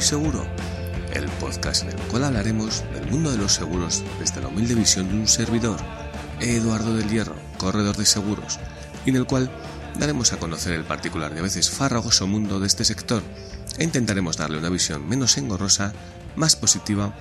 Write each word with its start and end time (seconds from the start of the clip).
Seguro, 0.00 0.46
el 1.12 1.28
podcast 1.38 1.82
en 1.82 1.90
el 1.90 1.96
cual 2.08 2.24
hablaremos 2.24 2.82
del 2.94 3.06
mundo 3.10 3.30
de 3.30 3.36
los 3.36 3.52
seguros 3.52 4.02
desde 4.18 4.40
la 4.40 4.48
humilde 4.48 4.74
visión 4.74 5.08
de 5.08 5.14
un 5.14 5.28
servidor, 5.28 5.78
Eduardo 6.40 6.96
del 6.96 7.08
Hierro, 7.10 7.36
corredor 7.58 7.96
de 7.96 8.06
seguros, 8.06 8.58
y 9.04 9.10
en 9.10 9.16
el 9.16 9.26
cual 9.26 9.50
daremos 9.98 10.32
a 10.32 10.38
conocer 10.38 10.72
el 10.72 10.84
particular 10.84 11.32
y 11.36 11.38
a 11.38 11.42
veces 11.42 11.68
farragoso 11.68 12.26
mundo 12.26 12.58
de 12.58 12.66
este 12.66 12.84
sector 12.84 13.22
e 13.76 13.84
intentaremos 13.84 14.38
darle 14.38 14.58
una 14.58 14.70
visión 14.70 15.06
menos 15.06 15.36
engorrosa, 15.36 15.92
más 16.34 16.56
positiva 16.56 17.14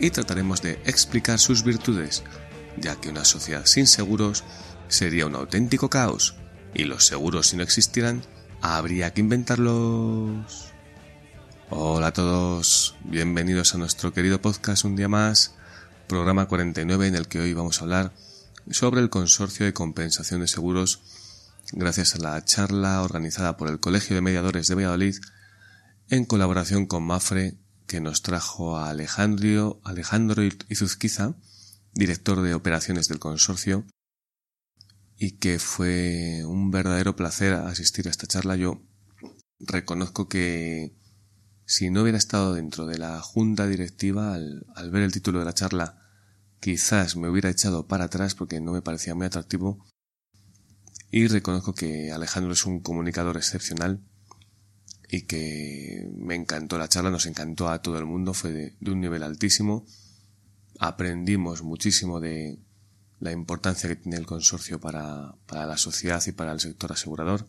y 0.00 0.10
trataremos 0.10 0.60
de 0.60 0.72
explicar 0.84 1.38
sus 1.38 1.62
virtudes, 1.62 2.24
ya 2.76 2.96
que 2.96 3.10
una 3.10 3.24
sociedad 3.24 3.64
sin 3.64 3.86
seguros 3.86 4.42
sería 4.88 5.26
un 5.26 5.36
auténtico 5.36 5.88
caos 5.88 6.34
y 6.74 6.84
los 6.84 7.06
seguros 7.06 7.46
si 7.46 7.56
no 7.56 7.62
existieran 7.62 8.22
habría 8.60 9.12
que 9.14 9.20
inventarlos. 9.20 10.73
Hola 11.70 12.08
a 12.08 12.12
todos, 12.12 12.94
bienvenidos 13.04 13.74
a 13.74 13.78
nuestro 13.78 14.12
querido 14.12 14.38
podcast 14.40 14.84
un 14.84 14.96
día 14.96 15.08
más, 15.08 15.54
programa 16.06 16.46
49 16.46 17.06
en 17.06 17.14
el 17.14 17.26
que 17.26 17.40
hoy 17.40 17.54
vamos 17.54 17.80
a 17.80 17.84
hablar 17.84 18.12
sobre 18.70 19.00
el 19.00 19.08
consorcio 19.08 19.64
de 19.64 19.72
compensación 19.72 20.42
de 20.42 20.48
seguros 20.48 21.00
gracias 21.72 22.14
a 22.14 22.18
la 22.18 22.44
charla 22.44 23.00
organizada 23.00 23.56
por 23.56 23.70
el 23.70 23.80
Colegio 23.80 24.14
de 24.14 24.20
Mediadores 24.20 24.68
de 24.68 24.74
Valladolid 24.74 25.16
en 26.10 26.26
colaboración 26.26 26.84
con 26.84 27.02
Mafre 27.04 27.56
que 27.86 28.00
nos 28.00 28.20
trajo 28.20 28.76
a 28.76 28.90
Alejandro, 28.90 29.80
Alejandro 29.84 30.42
Izuzquiza, 30.68 31.34
director 31.94 32.42
de 32.42 32.52
operaciones 32.52 33.08
del 33.08 33.18
consorcio, 33.18 33.86
y 35.16 35.38
que 35.38 35.58
fue 35.58 36.42
un 36.44 36.70
verdadero 36.70 37.16
placer 37.16 37.54
asistir 37.54 38.06
a 38.06 38.10
esta 38.10 38.26
charla. 38.26 38.56
Yo 38.56 38.82
reconozco 39.60 40.28
que 40.28 40.94
si 41.64 41.90
no 41.90 42.02
hubiera 42.02 42.18
estado 42.18 42.54
dentro 42.54 42.86
de 42.86 42.98
la 42.98 43.20
junta 43.20 43.66
directiva, 43.66 44.34
al, 44.34 44.90
ver 44.90 45.02
el 45.02 45.12
título 45.12 45.38
de 45.38 45.44
la 45.44 45.54
charla, 45.54 45.98
quizás 46.60 47.16
me 47.16 47.28
hubiera 47.28 47.50
echado 47.50 47.86
para 47.86 48.04
atrás 48.04 48.34
porque 48.34 48.60
no 48.60 48.72
me 48.72 48.82
parecía 48.82 49.14
muy 49.14 49.26
atractivo. 49.26 49.84
Y 51.10 51.26
reconozco 51.28 51.74
que 51.74 52.10
Alejandro 52.12 52.52
es 52.52 52.66
un 52.66 52.80
comunicador 52.80 53.36
excepcional 53.36 54.02
y 55.08 55.22
que 55.22 56.10
me 56.16 56.34
encantó 56.34 56.76
la 56.76 56.88
charla, 56.88 57.10
nos 57.10 57.26
encantó 57.26 57.68
a 57.68 57.82
todo 57.82 57.98
el 57.98 58.06
mundo, 58.06 58.34
fue 58.34 58.74
de 58.78 58.90
un 58.90 59.00
nivel 59.00 59.22
altísimo. 59.22 59.86
Aprendimos 60.80 61.62
muchísimo 61.62 62.18
de, 62.18 62.58
la 63.24 63.32
importancia 63.32 63.88
que 63.88 63.96
tiene 63.96 64.18
el 64.18 64.26
consorcio 64.26 64.78
para, 64.80 65.34
para, 65.46 65.66
la 65.66 65.78
sociedad 65.78 66.22
y 66.26 66.32
para 66.32 66.52
el 66.52 66.60
sector 66.60 66.92
asegurador. 66.92 67.46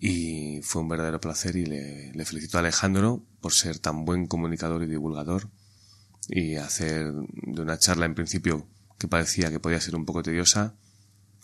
Y 0.00 0.62
fue 0.62 0.82
un 0.82 0.88
verdadero 0.88 1.20
placer 1.20 1.56
y 1.56 1.66
le, 1.66 2.12
le, 2.12 2.24
felicito 2.24 2.56
a 2.56 2.60
Alejandro 2.60 3.22
por 3.40 3.52
ser 3.52 3.78
tan 3.78 4.06
buen 4.06 4.26
comunicador 4.26 4.82
y 4.82 4.86
divulgador 4.86 5.50
y 6.28 6.56
hacer 6.56 7.12
de 7.12 7.60
una 7.60 7.78
charla 7.78 8.06
en 8.06 8.14
principio 8.14 8.66
que 8.98 9.08
parecía 9.08 9.50
que 9.50 9.60
podía 9.60 9.80
ser 9.80 9.96
un 9.96 10.04
poco 10.04 10.22
tediosa, 10.22 10.74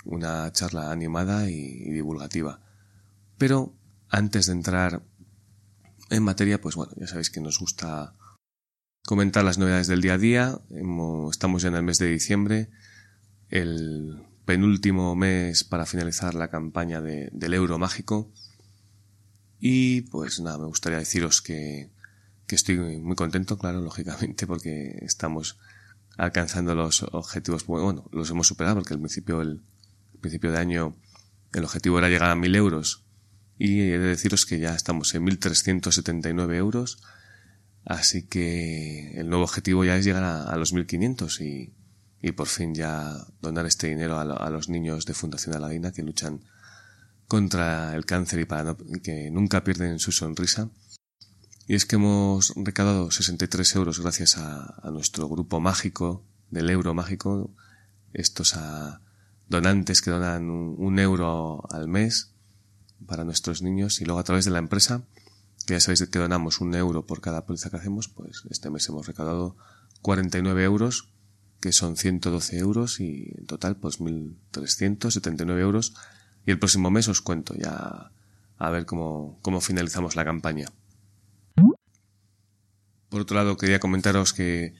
una 0.04 0.52
charla 0.52 0.92
animada 0.92 1.50
y, 1.50 1.90
divulgativa. 1.90 2.60
Pero 3.38 3.74
antes 4.08 4.46
de 4.46 4.52
entrar 4.52 5.02
en 6.10 6.22
materia, 6.22 6.60
pues 6.60 6.76
bueno, 6.76 6.92
ya 6.96 7.06
sabéis 7.06 7.30
que 7.30 7.40
nos 7.40 7.58
gusta 7.58 8.14
comentar 9.04 9.44
las 9.44 9.58
novedades 9.58 9.86
del 9.86 10.02
día 10.02 10.14
a 10.14 10.18
día. 10.18 10.60
estamos 11.30 11.62
ya 11.62 11.68
en 11.68 11.76
el 11.76 11.82
mes 11.82 11.98
de 11.98 12.06
diciembre 12.06 12.70
el 13.48 14.22
penúltimo 14.44 15.14
mes 15.16 15.64
para 15.64 15.86
finalizar 15.86 16.34
la 16.34 16.48
campaña 16.48 17.00
de, 17.00 17.30
del 17.32 17.54
euro 17.54 17.78
mágico. 17.78 18.32
Y 19.58 20.02
pues 20.02 20.40
nada, 20.40 20.58
me 20.58 20.66
gustaría 20.66 20.98
deciros 20.98 21.40
que, 21.42 21.90
que 22.46 22.54
estoy 22.54 22.76
muy 22.98 23.16
contento, 23.16 23.58
claro, 23.58 23.80
lógicamente, 23.82 24.46
porque 24.46 24.98
estamos 25.02 25.58
alcanzando 26.16 26.74
los 26.74 27.02
objetivos. 27.02 27.66
Bueno, 27.66 28.08
los 28.12 28.30
hemos 28.30 28.46
superado 28.46 28.76
porque 28.76 28.94
al 28.94 29.00
principio, 29.00 29.40
el, 29.40 29.62
principio 30.20 30.50
de 30.50 30.58
año 30.58 30.96
el 31.52 31.64
objetivo 31.64 31.98
era 31.98 32.08
llegar 32.08 32.30
a 32.30 32.36
1000 32.36 32.54
euros 32.56 33.04
y 33.58 33.80
he 33.80 33.98
de 33.98 34.08
deciros 34.08 34.44
que 34.44 34.58
ya 34.58 34.74
estamos 34.74 35.14
en 35.14 35.24
1379 35.24 36.56
euros. 36.56 36.98
Así 37.84 38.24
que 38.24 39.12
el 39.14 39.28
nuevo 39.28 39.44
objetivo 39.44 39.84
ya 39.84 39.96
es 39.96 40.04
llegar 40.04 40.24
a, 40.24 40.56
los 40.56 40.72
1500 40.72 41.40
y, 41.40 41.72
y 42.20 42.32
por 42.32 42.48
fin 42.48 42.74
ya 42.74 43.14
donar 43.40 43.66
este 43.66 43.86
dinero 43.86 44.18
a, 44.18 44.50
los 44.50 44.68
niños 44.68 45.06
de 45.06 45.14
Fundación 45.14 45.54
Aladina 45.54 45.92
que 45.92 46.02
luchan 46.02 46.40
contra 47.28 47.94
el 47.94 48.04
cáncer 48.04 48.40
y 48.40 48.44
para 48.44 48.76
que 49.02 49.30
nunca 49.30 49.64
pierden 49.64 49.98
su 49.98 50.12
sonrisa. 50.12 50.70
Y 51.66 51.74
es 51.74 51.84
que 51.84 51.96
hemos 51.96 52.52
recaudado 52.56 53.10
63 53.10 53.74
euros 53.74 54.00
gracias 54.00 54.38
a, 54.38 54.88
nuestro 54.92 55.28
grupo 55.28 55.58
mágico 55.60 56.24
del 56.50 56.70
euro 56.70 56.94
mágico, 56.94 57.54
estos 58.12 58.54
a 58.54 59.02
donantes 59.48 60.00
que 60.00 60.10
donan 60.10 60.48
un, 60.48 60.98
euro 60.98 61.64
al 61.70 61.88
mes 61.88 62.32
para 63.04 63.24
nuestros 63.24 63.62
niños. 63.62 64.00
Y 64.00 64.04
luego 64.04 64.20
a 64.20 64.24
través 64.24 64.44
de 64.44 64.52
la 64.52 64.60
empresa, 64.60 65.02
que 65.66 65.74
ya 65.74 65.80
sabéis 65.80 66.06
que 66.06 66.18
donamos 66.20 66.60
un 66.60 66.74
euro 66.74 67.06
por 67.06 67.20
cada 67.20 67.46
póliza 67.46 67.70
que 67.70 67.78
hacemos, 67.78 68.08
pues 68.08 68.44
este 68.48 68.70
mes 68.70 68.88
hemos 68.88 69.06
recaudado 69.06 69.56
49 70.02 70.62
euros 70.62 71.12
que 71.60 71.72
son 71.72 71.96
112 71.96 72.58
euros 72.58 73.00
y 73.00 73.32
en 73.36 73.46
total 73.46 73.76
pues 73.76 73.98
1.379 73.98 75.58
euros 75.58 75.94
y 76.46 76.52
el 76.52 76.58
próximo 76.58 76.90
mes 76.90 77.08
os 77.08 77.20
cuento 77.20 77.54
ya 77.54 78.12
a 78.58 78.70
ver 78.70 78.86
cómo, 78.86 79.38
cómo 79.42 79.60
finalizamos 79.60 80.16
la 80.16 80.24
campaña. 80.24 80.68
Por 83.08 83.20
otro 83.20 83.36
lado 83.36 83.56
quería 83.56 83.80
comentaros 83.80 84.32
que 84.32 84.74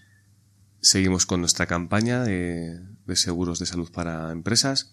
seguimos 0.81 1.27
con 1.27 1.41
nuestra 1.41 1.67
campaña 1.67 2.23
de, 2.23 2.81
seguros 3.15 3.59
de 3.59 3.67
salud 3.67 3.91
para 3.91 4.31
empresas. 4.31 4.93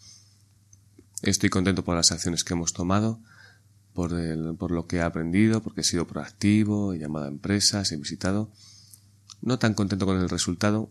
Estoy 1.22 1.50
contento 1.50 1.84
por 1.84 1.95
las 1.95 2.11
acciones 2.11 2.44
que 2.44 2.53
hemos 2.53 2.73
tomado, 2.73 3.22
por, 3.94 4.11
por 4.57 4.72
lo 4.72 4.88
que 4.88 4.97
he 4.97 5.01
aprendido, 5.01 5.61
porque 5.61 5.81
he 5.81 5.84
sido 5.85 6.07
proactivo, 6.07 6.94
he 6.94 7.00
llamado 7.00 7.25
a 7.25 7.29
empresas, 7.29 7.91
he 7.91 7.97
visitado. 7.97 8.51
No 9.41 9.59
tan 9.59 9.73
contento 9.73 10.05
con 10.05 10.19
el 10.19 10.29
resultado, 10.29 10.90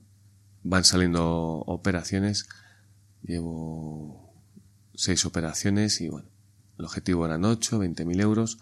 van 0.63 0.85
saliendo 0.85 1.59
operaciones. 1.67 2.49
Llevo 3.23 4.32
seis 4.95 5.25
operaciones 5.25 6.01
y 6.01 6.09
bueno, 6.09 6.29
el 6.79 6.85
objetivo 6.85 7.27
eran 7.27 7.45
8, 7.45 7.79
20 7.79 8.05
mil 8.05 8.21
euros. 8.21 8.59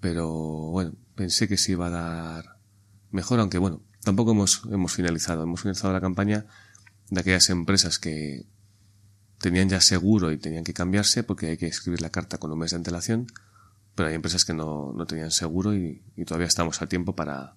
Pero 0.00 0.28
bueno, 0.70 0.94
pensé 1.14 1.48
que 1.48 1.56
se 1.56 1.72
iba 1.72 1.88
a 1.88 1.90
dar 1.90 2.56
mejor, 3.10 3.40
aunque 3.40 3.58
bueno, 3.58 3.82
tampoco 4.02 4.32
hemos, 4.32 4.62
hemos 4.70 4.92
finalizado. 4.92 5.42
Hemos 5.42 5.60
finalizado 5.60 5.92
la 5.92 6.00
campaña 6.00 6.46
de 7.10 7.20
aquellas 7.20 7.50
empresas 7.50 7.98
que 7.98 8.46
tenían 9.38 9.68
ya 9.68 9.80
seguro 9.80 10.32
y 10.32 10.38
tenían 10.38 10.64
que 10.64 10.74
cambiarse 10.74 11.22
porque 11.22 11.48
hay 11.48 11.56
que 11.56 11.66
escribir 11.66 12.00
la 12.00 12.10
carta 12.10 12.38
con 12.38 12.52
un 12.52 12.58
mes 12.58 12.70
de 12.70 12.76
antelación. 12.76 13.26
Pero 13.94 14.08
hay 14.08 14.14
empresas 14.14 14.44
que 14.44 14.54
no, 14.54 14.92
no 14.96 15.06
tenían 15.06 15.30
seguro 15.30 15.74
y, 15.74 16.02
y 16.16 16.24
todavía 16.24 16.46
estamos 16.46 16.80
a 16.80 16.86
tiempo 16.86 17.14
para, 17.14 17.56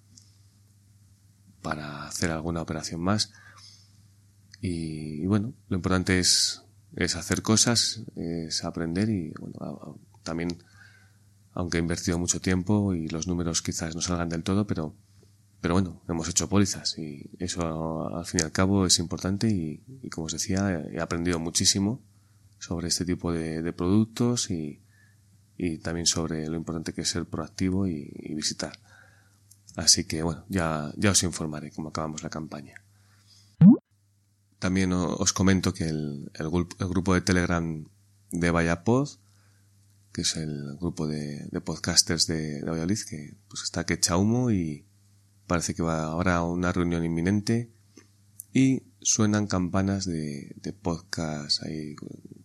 para 1.64 2.06
hacer 2.06 2.30
alguna 2.30 2.60
operación 2.60 3.00
más. 3.00 3.32
Y, 4.60 5.26
bueno, 5.26 5.54
lo 5.68 5.76
importante 5.76 6.18
es, 6.18 6.62
es 6.96 7.16
hacer 7.16 7.42
cosas, 7.42 8.02
es 8.16 8.64
aprender 8.64 9.08
y 9.08 9.32
bueno, 9.38 9.98
también, 10.22 10.62
aunque 11.52 11.78
he 11.78 11.80
invertido 11.80 12.18
mucho 12.18 12.40
tiempo 12.40 12.94
y 12.94 13.08
los 13.08 13.26
números 13.26 13.62
quizás 13.62 13.94
no 13.94 14.00
salgan 14.00 14.28
del 14.28 14.42
todo, 14.42 14.66
pero, 14.66 14.94
pero 15.60 15.74
bueno, 15.74 16.02
hemos 16.08 16.28
hecho 16.28 16.48
pólizas 16.48 16.98
y 16.98 17.30
eso 17.38 18.14
al 18.14 18.26
fin 18.26 18.40
y 18.40 18.44
al 18.44 18.52
cabo 18.52 18.86
es 18.86 18.98
importante 18.98 19.48
y, 19.48 19.82
como 20.10 20.26
os 20.26 20.32
decía, 20.32 20.84
he 20.92 21.00
aprendido 21.00 21.38
muchísimo 21.38 22.02
sobre 22.58 22.88
este 22.88 23.04
tipo 23.04 23.32
de, 23.32 23.72
productos 23.72 24.50
y, 24.50 24.82
y, 25.56 25.78
también 25.78 26.06
sobre 26.06 26.48
lo 26.48 26.56
importante 26.56 26.92
que 26.92 27.02
es 27.02 27.08
ser 27.08 27.26
proactivo 27.26 27.86
y 27.86 28.34
visitar. 28.34 28.78
Así 29.76 30.04
que 30.04 30.22
bueno, 30.22 30.44
ya, 30.48 30.92
ya 30.96 31.10
os 31.10 31.22
informaré 31.24 31.72
cómo 31.72 31.88
acabamos 31.88 32.22
la 32.22 32.30
campaña. 32.30 32.83
También 34.64 34.94
os 34.94 35.34
comento 35.34 35.74
que 35.74 35.84
el, 35.84 36.32
el, 36.32 36.48
grupo 36.88 37.12
de 37.12 37.20
Telegram 37.20 37.84
de 38.30 38.50
Vayapod, 38.50 39.10
que 40.10 40.22
es 40.22 40.36
el 40.36 40.78
grupo 40.78 41.06
de, 41.06 41.50
podcasters 41.62 42.26
de, 42.26 42.62
Valladolid, 42.62 43.00
que 43.06 43.36
pues 43.46 43.62
está 43.62 43.84
que 43.84 43.92
echa 43.92 44.16
humo 44.16 44.50
y 44.50 44.86
parece 45.46 45.74
que 45.74 45.82
va 45.82 46.04
ahora 46.04 46.36
a 46.36 46.44
una 46.44 46.72
reunión 46.72 47.04
inminente 47.04 47.74
y 48.54 48.84
suenan 49.02 49.48
campanas 49.48 50.06
de, 50.06 50.54
de 50.56 50.72
podcast, 50.72 51.62
hay 51.62 51.94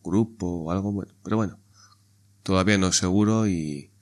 grupo 0.03 0.65
o 0.65 0.71
algo, 0.71 0.91
bueno, 0.91 1.13
pero 1.23 1.37
bueno, 1.37 1.57
todavía 2.43 2.77
no 2.77 2.89
es 2.89 2.97
seguro 2.97 3.47
y, 3.47 3.93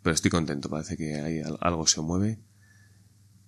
pero 0.00 0.14
estoy 0.14 0.30
contento, 0.30 0.70
parece 0.70 0.96
que 0.96 1.16
hay, 1.16 1.42
algo 1.60 1.86
se 1.86 2.00
mueve 2.00 2.40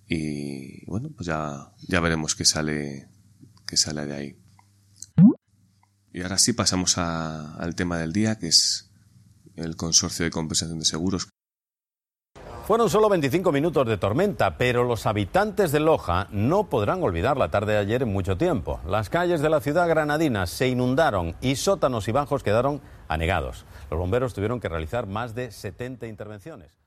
y 0.07 0.85
bueno, 0.85 1.09
pues 1.09 1.27
ya, 1.27 1.73
ya 1.89 2.01
veremos 2.01 2.35
qué 2.35 2.45
sale, 2.45 3.09
qué 3.71 3.77
sale 3.77 4.05
de 4.05 4.15
ahí. 4.15 4.37
Y 6.13 6.23
ahora 6.23 6.39
sí 6.39 6.53
pasamos 6.53 6.99
a, 6.99 7.55
al 7.55 7.75
tema 7.77 7.97
del 7.97 8.13
día, 8.13 8.37
que 8.37 8.49
es 8.49 8.91
el 9.57 9.77
consorcio 9.77 10.25
de 10.25 10.31
compensación 10.31 10.79
de 10.79 10.85
seguros 10.85 11.29
Fueron 12.71 12.89
solo 12.89 13.09
25 13.09 13.51
minutos 13.51 13.85
de 13.85 13.97
tormenta, 13.97 14.57
pero 14.57 14.85
los 14.85 15.05
habitantes 15.05 15.73
de 15.73 15.81
Loja 15.81 16.29
no 16.31 16.69
podrán 16.69 17.03
olvidar 17.03 17.37
la 17.37 17.51
tarde 17.51 17.73
de 17.73 17.79
ayer 17.81 18.03
en 18.03 18.13
mucho 18.13 18.37
tiempo. 18.37 18.81
Las 18.87 19.11
calles 19.11 19.41
de 19.41 19.51
la 19.51 19.61
ciudad 19.61 19.89
granadina 19.89 20.47
se 20.47 20.69
inundaron 20.69 21.35
y 21.41 21.57
sótanos 21.57 22.07
y 22.07 22.13
bajos 22.13 22.45
quedaron 22.45 22.81
anegados. 23.09 23.65
Los 23.91 23.99
bomberos 23.99 24.35
tuvieron 24.35 24.61
que 24.61 24.69
realizar 24.69 25.09
más 25.09 25.35
de 25.35 25.51
70 25.51 26.07
intervenciones. 26.07 26.80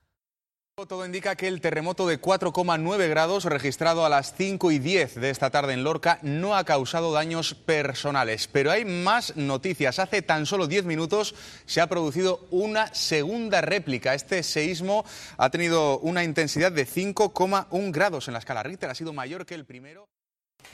Todo 0.76 1.06
indica 1.06 1.36
que 1.36 1.46
el 1.46 1.60
terremoto 1.60 2.04
de 2.04 2.20
4,9 2.20 3.08
grados 3.08 3.44
registrado 3.44 4.04
a 4.04 4.08
las 4.08 4.34
5 4.34 4.72
y 4.72 4.80
10 4.80 5.14
de 5.14 5.30
esta 5.30 5.48
tarde 5.48 5.72
en 5.72 5.84
Lorca 5.84 6.18
no 6.22 6.56
ha 6.56 6.64
causado 6.64 7.12
daños 7.12 7.54
personales. 7.54 8.48
Pero 8.48 8.72
hay 8.72 8.84
más 8.84 9.36
noticias. 9.36 10.00
Hace 10.00 10.20
tan 10.20 10.46
solo 10.46 10.66
10 10.66 10.84
minutos 10.84 11.36
se 11.64 11.80
ha 11.80 11.86
producido 11.86 12.48
una 12.50 12.92
segunda 12.92 13.60
réplica. 13.60 14.14
Este 14.14 14.42
seísmo 14.42 15.04
ha 15.36 15.48
tenido 15.48 16.00
una 16.00 16.24
intensidad 16.24 16.72
de 16.72 16.88
5,1 16.88 17.92
grados 17.92 18.26
en 18.26 18.32
la 18.32 18.40
escala 18.40 18.64
Richter. 18.64 18.90
Ha 18.90 18.96
sido 18.96 19.12
mayor 19.12 19.46
que 19.46 19.54
el 19.54 19.64
primero. 19.64 20.08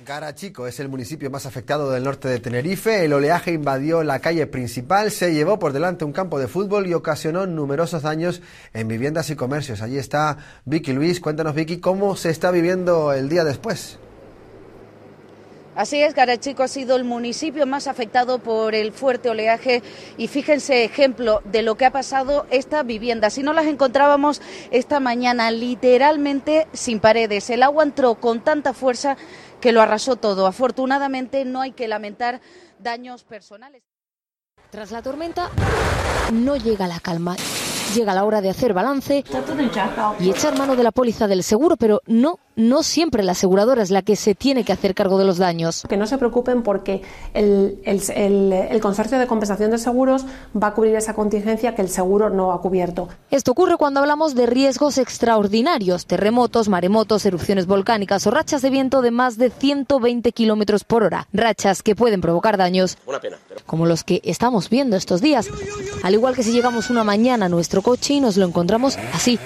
Garachico 0.07 0.67
es 0.67 0.81
el 0.81 0.89
municipio 0.89 1.31
más 1.31 1.45
afectado 1.47 1.91
del 1.91 2.05
norte 2.05 2.29
de 2.29 2.39
Tenerife. 2.39 3.05
El 3.05 3.13
oleaje 3.13 3.53
invadió 3.53 4.03
la 4.03 4.21
calle 4.21 4.47
principal, 4.47 5.11
se 5.11 5.35
llevó 5.35 5.59
por 5.59 5.73
delante 5.73 6.05
un 6.05 6.13
campo 6.13 6.39
de 6.39 6.49
fútbol 6.49 6.87
y 6.87 6.95
ocasionó 6.95 7.47
numerosos 7.47 8.03
daños 8.03 8.41
en 8.73 8.89
viviendas 8.89 9.29
y 9.31 9.37
comercios. 9.37 9.83
Allí 9.83 9.99
está 9.99 10.39
Vicky 10.65 10.93
Luis. 10.93 11.21
Cuéntanos, 11.21 11.55
Vicky, 11.55 11.81
cómo 11.81 12.17
se 12.17 12.31
está 12.31 12.51
viviendo 12.51 13.13
el 13.13 13.29
día 13.29 13.45
después. 13.45 13.99
Así 15.77 16.03
es, 16.03 16.15
Garachico 16.15 16.65
ha 16.65 16.69
sido 16.69 16.97
el 16.97 17.05
municipio 17.05 17.65
más 17.65 17.87
afectado 17.87 18.41
por 18.41 18.75
el 18.75 18.93
fuerte 18.93 19.31
oleaje 19.31 19.83
y 20.19 20.27
fíjense 20.27 20.85
ejemplo 20.85 21.43
de 21.45 21.63
lo 21.63 21.77
que 21.77 21.87
ha 21.87 21.93
pasado 21.93 22.45
esta 22.51 22.83
vivienda. 22.83 23.31
Si 23.31 23.43
no 23.43 23.53
las 23.53 23.67
encontrábamos 23.67 24.43
esta 24.73 24.99
mañana 24.99 25.51
literalmente 25.53 26.67
sin 26.73 26.99
paredes, 26.99 27.49
el 27.51 27.63
agua 27.63 27.85
entró 27.85 28.17
con 28.17 28.43
tanta 28.43 28.75
fuerza 28.75 29.17
que 29.61 29.73
lo 29.73 29.83
arrasó 29.83 30.17
todo. 30.17 30.47
Afortunadamente 30.47 31.45
no 31.45 31.61
hay 31.61 31.73
que 31.73 31.89
lamentar 31.89 32.41
daños 32.79 33.25
personales. 33.25 33.83
Tras 34.71 34.91
la 34.91 35.03
tormenta 35.03 35.51
no 36.33 36.57
llega 36.57 36.87
la 36.87 37.01
calma. 37.01 37.37
Llega 37.95 38.15
la 38.15 38.25
hora 38.25 38.41
de 38.41 38.51
hacer 38.51 38.73
balance 38.73 39.25
y 40.21 40.31
echar 40.31 40.57
mano 40.57 40.77
de 40.77 40.85
la 40.85 40.93
póliza 40.93 41.27
del 41.27 41.43
seguro, 41.43 41.77
pero 41.77 42.01
no 42.07 42.39
no 42.61 42.83
siempre 42.83 43.23
la 43.23 43.33
aseguradora 43.33 43.83
es 43.83 43.91
la 43.91 44.03
que 44.03 44.17
se 44.17 44.35
tiene 44.35 44.65
que 44.65 44.73
hacer 44.73 44.95
cargo 44.95 45.19
de 45.19 45.25
los 45.25 45.39
daños. 45.39 45.85
Que 45.89 45.97
no 45.97 46.07
se 46.07 46.19
preocupen 46.19 46.63
porque 46.63 47.03
el, 47.35 47.81
el, 47.85 48.81
consorcio 48.81 49.19
de 49.19 49.27
compensación 49.27 49.71
de 49.71 49.79
seguros 49.79 50.25
va 50.61 50.69
a 50.69 50.75
cubrir 50.75 50.95
esa 50.95 51.15
contingencia 51.15 51.75
que 51.75 51.83
el 51.83 51.89
seguro 51.89 52.31
no 52.31 52.53
ha 52.53 52.61
cubierto. 52.61 53.09
Esto 53.31 53.53
ocurre 53.53 53.77
cuando 53.77 54.01
hablamos 54.01 54.35
de 54.35 54.47
riesgos 54.47 54.99
extraordinarios, 54.99 56.07
terremotos, 56.07 56.69
maremotos, 56.69 57.27
erupciones 57.27 57.67
volcánicas 57.67 58.27
o 58.27 58.31
rachas 58.31 58.63
de 58.63 58.71
viento 58.71 59.03
de 59.03 59.11
más 59.11 59.37
de 59.37 59.51
120 59.51 60.33
kilómetros 60.33 60.85
por 60.85 61.03
hora. 61.03 61.27
Rachas 61.33 61.83
que 61.83 61.95
pueden 61.95 62.21
provocar 62.21 62.57
daños 62.57 62.99
como 63.67 63.87
los 63.87 64.05
que 64.05 64.21
estamos 64.25 64.69
viendo 64.69 64.97
estos 64.97 65.21
días. 65.21 65.49
Al 66.03 66.15
igual 66.15 66.35
que 66.35 66.43
si 66.43 66.53
llegamos 66.53 66.91
una 66.91 67.05
mañana 67.05 67.47
a 67.47 67.49
nuestro 67.49 67.83
coche 67.83 68.15
y 68.15 68.21
nos 68.21 68.37
lo 68.37 68.47
encontramos 68.47 68.97
así, 69.13 69.39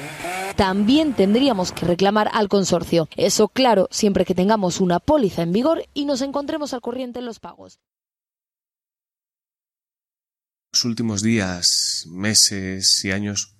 también 0.56 1.14
tendríamos 1.14 1.72
que 1.72 1.86
reclamar 1.86 2.30
al 2.32 2.48
consorcio. 2.48 3.08
Eso 3.16 3.48
claro, 3.48 3.88
siempre 3.90 4.24
que 4.24 4.34
tengamos 4.34 4.80
una 4.80 5.00
póliza 5.00 5.42
en 5.42 5.52
vigor 5.52 5.84
y 5.94 6.04
nos 6.04 6.20
encontremos 6.20 6.74
al 6.74 6.80
corriente 6.80 7.18
en 7.18 7.26
los 7.26 7.40
pagos. 7.40 7.80
Los 10.72 10.84
últimos 10.84 11.22
días, 11.22 12.04
meses 12.08 13.04
y 13.04 13.12
años, 13.12 13.54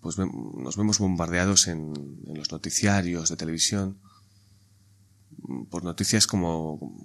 pues 0.00 0.16
nos 0.18 0.76
vemos 0.76 0.98
bombardeados 0.98 1.68
en, 1.68 1.92
los 2.26 2.50
noticiarios 2.50 3.28
de 3.28 3.36
televisión 3.36 4.00
por 5.70 5.84
noticias 5.84 6.26
como 6.26 6.96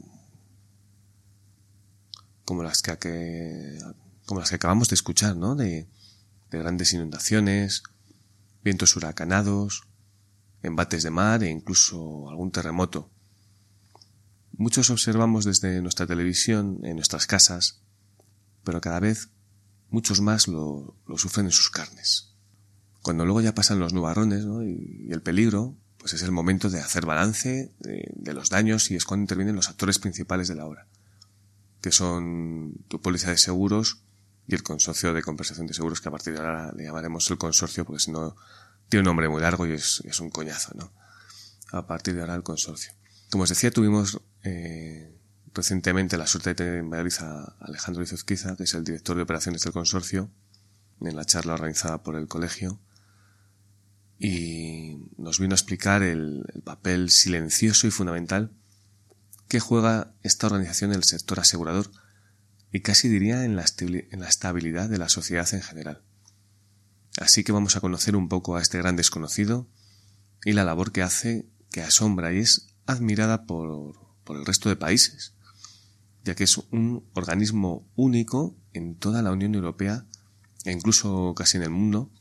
como 2.46 2.64
las 2.64 2.82
que, 2.82 3.78
como 4.26 4.40
las 4.40 4.50
que 4.50 4.56
acabamos 4.56 4.88
de 4.88 4.96
escuchar, 4.96 5.36
¿no? 5.36 5.56
De, 5.56 5.90
de 6.50 6.58
grandes 6.58 6.94
inundaciones, 6.94 7.84
vientos 8.68 8.98
huracanados, 8.98 9.88
embates 10.62 11.02
de 11.04 11.10
mar 11.10 11.42
e 11.42 11.50
incluso 11.50 12.30
algún 12.30 12.52
terremoto. 12.52 13.10
Muchos 14.52 14.90
observamos 14.90 15.46
desde 15.46 15.82
nuestra 15.82 16.06
televisión, 16.06 16.80
en 16.84 16.98
nuestras 16.98 17.28
casas, 17.28 17.80
pero 18.66 18.82
cada 18.82 19.00
vez 19.00 19.30
muchos 19.90 20.20
más 20.20 20.50
lo, 20.50 20.98
sufren 21.16 21.46
en 21.46 21.54
sus 21.54 21.70
carnes. 21.70 22.34
Cuando 23.02 23.24
luego 23.24 23.40
ya 23.40 23.56
pasan 23.56 23.80
los 23.80 23.94
nubarrones 23.94 24.44
y, 24.66 25.14
el 25.14 25.22
peligro, 25.22 25.78
pues 25.98 26.12
es 26.12 26.22
el 26.24 26.34
momento 26.34 26.70
de 26.70 26.82
hacer 26.82 27.06
balance 27.06 27.72
de, 27.80 28.12
de, 28.16 28.34
los 28.34 28.50
daños 28.50 28.92
y 28.92 28.98
es 28.98 29.06
cuando 29.06 29.24
intervienen 29.24 29.56
los 29.56 29.70
actores 29.70 29.98
principales 29.98 30.50
de 30.50 30.56
la 30.56 30.66
obra, 30.66 30.88
que 31.80 31.94
son 31.94 32.74
tu 32.90 33.00
póliza 33.00 33.30
de 33.30 33.38
seguros 33.38 34.04
y 34.48 34.56
el 34.56 34.64
consorcio 34.64 35.14
de 35.14 35.22
compensación 35.22 35.68
de 35.68 35.74
seguros, 35.74 36.00
que 36.00 36.08
a 36.08 36.12
partir 36.12 36.34
de 36.34 36.40
ahora 36.40 36.72
le 36.72 36.86
llamaremos 36.86 37.30
el 37.30 37.38
consorcio, 37.38 37.86
porque 37.86 38.00
si 38.00 38.12
no 38.12 38.36
tiene 38.88 39.02
un 39.02 39.06
nombre 39.06 39.28
muy 39.28 39.42
largo 39.42 39.68
y 39.68 39.74
es, 39.74 40.02
un 40.20 40.30
coñazo, 40.30 40.72
¿no? 40.76 40.94
A 41.72 41.86
partir 41.86 42.16
de 42.16 42.22
ahora 42.22 42.36
el 42.36 42.44
consorcio. 42.44 42.94
Como 43.30 43.44
os 43.44 43.50
decía, 43.50 43.72
tuvimos 43.72 44.22
eh, 44.44 45.14
recientemente 45.54 46.18
la 46.18 46.28
suerte 46.28 46.52
de 46.52 46.56
tener 46.56 46.76
en 46.76 46.88
Madrid 46.88 47.14
a 47.20 47.58
Alejandro 47.60 48.04
Izuzquiza, 48.04 48.56
que 48.56 48.64
es 48.64 48.74
el 48.74 48.86
director 48.86 49.18
de 49.18 49.24
operaciones 49.24 49.64
del 49.64 49.74
consorcio, 49.74 50.32
en 51.02 51.16
la 51.16 51.26
charla 51.26 51.54
organizada 51.54 52.02
por 52.02 52.16
el 52.16 52.28
colegio, 52.30 52.80
y 54.18 55.12
nos 55.18 55.40
vino 55.40 55.54
a 55.54 55.58
explicar 55.58 56.04
el 56.04 56.46
papel 56.64 57.10
silencioso 57.10 57.86
y 57.86 57.92
fundamental 57.92 58.52
que 59.48 59.60
juega 59.60 60.14
esta 60.24 60.48
organización 60.48 60.92
en 60.92 60.98
el 60.98 61.04
sector 61.04 61.40
asegurador 61.40 61.92
y 62.78 62.82
casi 62.82 63.10
diría 63.10 63.44
en 63.44 63.56
la, 63.56 63.64
estabilidad 63.64 64.88
de 64.88 65.00
la 65.00 65.10
sociedad 65.10 65.52
en 65.52 65.64
general. 65.64 66.04
Así 67.20 67.44
que 67.44 67.52
vamos 67.52 67.76
a 67.76 67.82
conocer 67.82 68.16
un 68.16 68.30
poco 68.30 68.56
a 68.56 68.62
este 68.62 68.78
gran 68.78 68.96
desconocido 68.96 69.68
y 70.46 70.54
la 70.54 70.64
labor 70.64 70.92
que 70.92 71.02
hace 71.02 71.48
que 71.72 71.82
asombra 71.82 72.32
y 72.34 72.38
es 72.38 72.68
admirada 72.86 73.48
por, 73.48 73.96
por 74.24 74.38
el 74.38 74.46
resto 74.46 74.70
de 74.70 74.76
países, 74.76 75.34
ya 76.24 76.36
que 76.36 76.44
es 76.44 76.60
un 76.70 77.10
organismo 77.16 77.90
único 77.96 78.56
en 78.74 78.94
toda 78.94 79.24
la 79.24 79.32
Unión 79.32 79.56
Europea 79.56 80.06
e 80.64 80.72
incluso 80.72 81.34
casi 81.34 81.58
en 81.58 81.64
el 81.64 81.72
mundo. 81.72 82.12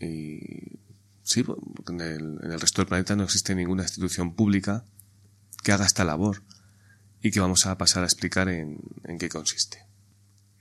Y 0.00 0.80
sí, 1.22 1.44
en 1.86 2.00
el, 2.00 2.38
en 2.42 2.50
el 2.50 2.60
resto 2.60 2.82
del 2.82 2.88
planeta 2.88 3.14
no 3.14 3.22
existe 3.22 3.54
ninguna 3.54 3.84
institución 3.84 4.34
pública 4.34 4.84
que 5.62 5.70
haga 5.70 5.86
esta 5.86 6.04
labor 6.04 6.42
y 7.22 7.30
que 7.30 7.40
vamos 7.40 7.66
a 7.66 7.76
pasar 7.78 8.02
a 8.02 8.06
explicar 8.06 8.48
en, 8.48 8.78
qué 9.18 9.28
consiste. 9.28 9.86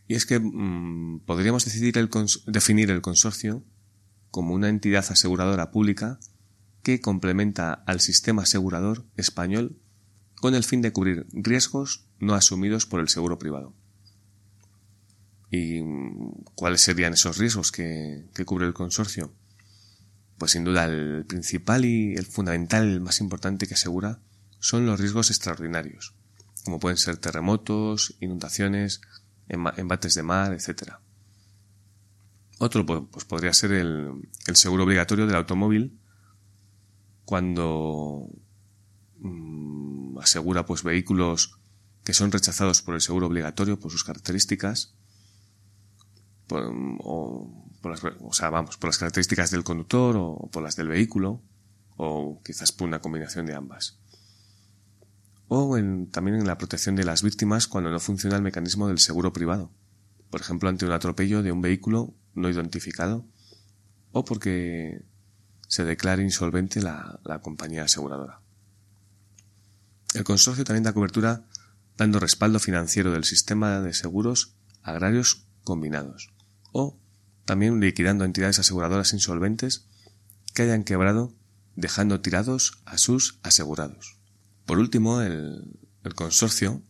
Y 0.07 0.15
es 0.15 0.25
que 0.25 0.39
mm, 0.39 1.21
podríamos 1.25 1.65
decidir 1.65 1.97
el 1.97 2.09
definir 2.47 2.91
el 2.91 3.01
consorcio 3.01 3.63
como 4.31 4.53
una 4.53 4.69
entidad 4.69 5.05
aseguradora 5.09 5.71
pública 5.71 6.19
que 6.83 7.01
complementa 7.01 7.73
al 7.73 7.99
sistema 7.99 8.43
asegurador 8.43 9.05
español 9.17 9.77
con 10.35 10.55
el 10.55 10.63
fin 10.63 10.81
de 10.81 10.93
cubrir 10.93 11.27
riesgos 11.31 12.05
no 12.19 12.33
asumidos 12.35 12.85
por 12.85 12.99
el 12.99 13.09
seguro 13.09 13.39
privado. 13.39 13.73
¿Y 15.49 15.81
mm, 15.81 16.43
cuáles 16.55 16.81
serían 16.81 17.13
esos 17.13 17.37
riesgos 17.37 17.71
que, 17.71 18.25
que 18.33 18.45
cubre 18.45 18.65
el 18.65 18.73
consorcio? 18.73 19.33
Pues 20.37 20.51
sin 20.51 20.63
duda 20.63 20.85
el 20.85 21.25
principal 21.25 21.85
y 21.85 22.13
el 22.13 22.25
fundamental, 22.25 22.87
el 22.87 23.01
más 23.01 23.21
importante 23.21 23.67
que 23.67 23.73
asegura 23.73 24.21
son 24.59 24.85
los 24.85 24.99
riesgos 24.99 25.29
extraordinarios, 25.29 26.15
como 26.67 26.81
pueden 26.81 26.97
ser 26.97 27.15
terremotos, 27.15 28.17
inundaciones, 28.19 28.99
embates 29.47 30.15
de 30.15 30.21
mar, 30.21 30.51
etc. 30.51 30.95
Otro 32.57 32.85
pues, 32.85 33.23
podría 33.23 33.53
ser 33.53 33.71
el, 33.71 34.27
seguro 34.53 34.83
obligatorio 34.83 35.27
del 35.27 35.37
automóvil 35.37 35.97
cuando 37.23 38.27
mm, 39.19 40.17
asegura 40.19 40.65
pues 40.65 40.83
vehículos 40.83 41.57
que 42.03 42.13
son 42.13 42.33
rechazados 42.33 42.81
por 42.81 42.95
el 42.95 43.01
seguro 43.01 43.27
obligatorio 43.27 43.79
por 43.79 43.89
sus 43.89 44.03
características 44.03 44.93
por 46.47 46.65
las, 47.85 48.03
o 48.03 48.33
sea, 48.33 48.49
vamos, 48.49 48.75
por 48.75 48.89
las 48.89 48.97
características 48.97 49.51
del 49.51 49.63
conductor 49.63 50.17
o 50.17 50.49
por 50.51 50.63
las 50.63 50.75
del 50.75 50.89
vehículo 50.89 51.41
o 51.95 52.41
quizás 52.43 52.73
por 52.73 52.89
una 52.89 52.99
combinación 52.99 53.45
de 53.45 53.55
ambas 53.55 54.01
o 55.47 55.77
también 56.11 56.37
en 56.37 56.47
la 56.47 56.57
protección 56.57 56.95
de 56.95 57.05
las 57.05 57.23
víctimas 57.23 57.67
cuando 57.67 57.89
no 57.89 57.99
funciona 57.99 58.35
el 58.35 58.41
mecanismo 58.41 58.87
del 58.87 58.99
seguro 58.99 59.31
privado, 59.33 59.71
por 60.29 60.41
ejemplo 60.41 60.69
ante 60.69 60.85
un 60.85 60.91
atropello 60.91 61.41
de 61.43 61.51
un 61.51 61.61
vehículo 61.61 62.13
no 62.33 62.49
identificado 62.49 63.25
o 64.11 64.25
porque 64.25 65.03
se 65.67 65.83
declare 65.83 66.23
insolvente 66.23 66.81
la, 66.81 67.19
la 67.23 67.41
compañía 67.41 67.83
aseguradora. 67.83 68.41
El 70.13 70.23
consorcio 70.23 70.63
también 70.63 70.83
da 70.83 70.93
cobertura 70.93 71.45
dando 71.97 72.19
respaldo 72.19 72.59
financiero 72.59 73.11
del 73.11 73.23
sistema 73.23 73.81
de 73.81 73.93
seguros 73.93 74.55
agrarios 74.83 75.47
combinados 75.63 76.33
o 76.71 76.99
también 77.45 77.79
liquidando 77.79 78.25
entidades 78.25 78.59
aseguradoras 78.59 79.13
insolventes 79.13 79.87
que 80.53 80.63
hayan 80.63 80.83
quebrado 80.83 81.33
dejando 81.75 82.21
tirados 82.21 82.81
a 82.85 82.97
sus 82.97 83.39
asegurados. 83.43 84.16
Por 84.67 84.79
último, 84.79 85.21
el, 85.21 85.79
consorcio 86.15 86.83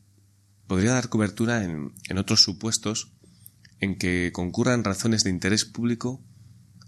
podría 0.67 0.93
dar 0.93 1.09
cobertura 1.09 1.63
en, 1.63 1.93
en 2.09 2.17
otros 2.17 2.41
supuestos 2.41 3.13
en 3.79 3.97
que 3.97 4.31
concurran 4.33 4.83
razones 4.83 5.23
de 5.23 5.29
interés 5.29 5.63
público 5.63 6.23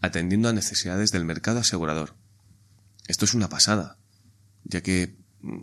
atendiendo 0.02 0.50
a 0.50 0.54
necesidades 0.54 1.12
del 1.12 1.26
mercado 1.26 1.60
asegurador. 1.60 2.16
Esto 3.08 3.26
es 3.26 3.34
una 3.34 3.50
pasada, 3.50 3.98
ya 4.64 4.82
que 4.82 5.16
mm, 5.42 5.60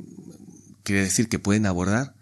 quiere 0.84 1.02
decir 1.02 1.28
que 1.28 1.38
pueden 1.38 1.66
abordar 1.66 2.14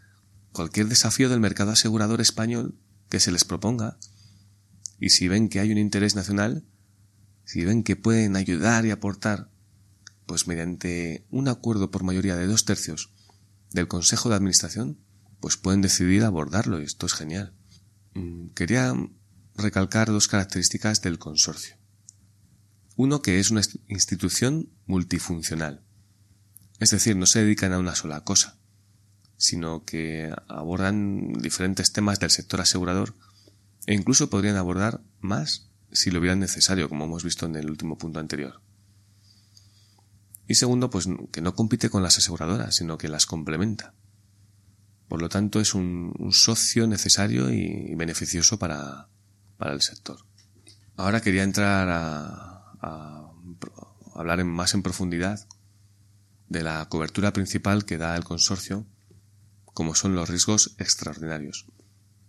cualquier 0.53 0.89
desafío 0.89 1.29
del 1.29 1.41
mercado 1.41 1.73
asegurador 1.73 2.23
español 2.23 2.75
que 3.11 3.21
se 3.21 3.33
les 3.33 3.45
proponga 3.45 3.99
y 4.99 5.11
si 5.11 5.29
ven 5.29 5.51
que 5.51 5.61
hay 5.61 5.73
un 5.73 5.79
interés 5.79 6.15
nacional, 6.15 6.65
si 7.45 7.65
ven 7.65 7.83
que 7.83 7.97
pueden 7.97 8.37
ayudar 8.37 8.87
y 8.87 8.91
aportar 8.91 9.51
pues 10.27 10.47
mediante 10.47 11.27
un 11.31 11.49
acuerdo 11.49 11.91
por 11.91 12.05
mayoría 12.05 12.37
de 12.37 12.47
dos 12.47 12.65
tercios 12.65 13.13
del 13.71 13.89
Consejo 13.89 14.29
de 14.29 14.37
Administración, 14.37 14.99
pues 15.41 15.57
pueden 15.57 15.83
decidir 15.83 16.25
abordarlo 16.25 16.81
y 16.81 16.85
esto 16.85 17.07
es 17.07 17.13
genial. 17.13 17.55
Mm, 18.15 18.49
quería 18.49 18.95
recalcar 19.57 20.09
dos 20.09 20.29
características 20.29 21.03
del 21.03 21.19
consorcio. 21.19 21.77
Uno 22.97 23.23
que 23.23 23.41
es 23.41 23.51
una 23.51 23.63
institución 23.89 24.71
multifuncional, 24.87 25.85
es 26.81 26.91
decir, 26.91 27.17
no 27.17 27.27
se 27.27 27.41
dedican 27.41 27.73
a 27.73 27.79
una 27.79 27.95
sola 27.95 28.23
cosa, 28.23 28.59
sino 29.37 29.85
que 29.85 30.33
abordan 30.49 31.33
diferentes 31.35 31.93
temas 31.93 32.21
del 32.21 32.31
sector 32.31 32.61
asegurador 32.61 33.15
e 33.87 33.95
incluso 33.95 34.31
podrían 34.31 34.57
abordar 34.57 35.03
más 35.21 35.71
si 35.93 36.11
lo 36.11 36.21
vieran 36.21 36.41
necesario, 36.41 36.89
como 36.89 37.05
hemos 37.05 37.25
visto 37.25 37.47
en 37.47 37.57
el 37.57 37.71
último 37.71 37.99
punto 37.99 38.21
anterior. 38.21 38.61
Y 40.47 40.55
segundo, 40.57 40.91
pues 40.91 41.09
que 41.33 41.41
no 41.41 41.55
compite 41.55 41.89
con 41.89 42.03
las 42.03 42.19
aseguradoras, 42.19 42.77
sino 42.77 42.99
que 42.99 43.09
las 43.09 43.27
complementa. 43.27 43.95
Por 45.09 45.21
lo 45.21 45.29
tanto, 45.29 45.61
es 45.61 45.75
un, 45.75 46.13
socio 46.33 46.87
necesario 46.87 47.51
y, 47.51 47.95
beneficioso 47.95 48.59
para, 48.59 49.09
el 49.61 49.81
sector. 49.81 50.19
Ahora 50.97 51.21
quería 51.21 51.43
entrar 51.43 51.89
a, 51.89 53.31
hablar 54.15 54.45
más 54.45 54.75
en 54.75 54.83
profundidad 54.83 55.47
de 56.49 56.63
la 56.63 56.87
cobertura 56.89 57.33
principal 57.33 57.85
que 57.85 57.99
da 57.99 58.17
el 58.17 58.25
consorcio, 58.25 58.87
como 59.65 59.95
son 59.95 60.15
los 60.15 60.29
riesgos 60.29 60.77
extraordinarios. 60.79 61.67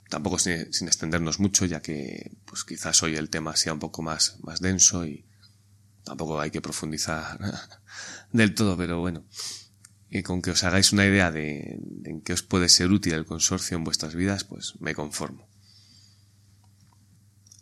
Tampoco 0.10 0.39
sin, 0.39 0.72
sin 0.74 0.88
extendernos 0.88 1.39
mucho, 1.39 1.65
ya 1.65 1.81
que 1.81 2.31
pues 2.45 2.63
quizás 2.63 3.03
hoy 3.03 3.15
el 3.15 3.29
tema 3.29 3.55
sea 3.55 3.74
un 3.74 3.79
poco 3.79 4.01
más, 4.01 4.38
más 4.41 4.62
denso 4.62 5.05
y, 5.05 5.25
Tampoco 6.05 6.39
hay 6.39 6.51
que 6.51 6.62
profundizar 6.62 7.39
del 8.31 8.53
todo, 8.55 8.77
pero 8.77 9.00
bueno. 9.00 9.25
Y 10.09 10.21
con 10.24 10.41
que 10.41 10.51
os 10.51 10.63
hagáis 10.63 10.93
una 10.93 11.05
idea 11.05 11.31
de, 11.31 11.79
en 12.05 12.21
qué 12.21 12.33
os 12.33 12.43
puede 12.43 12.69
ser 12.69 12.91
útil 12.91 13.13
el 13.13 13.25
consorcio 13.25 13.75
en 13.75 13.83
vuestras 13.83 14.15
vidas, 14.15 14.43
pues 14.43 14.75
me 14.79 14.93
conformo. 14.93 15.50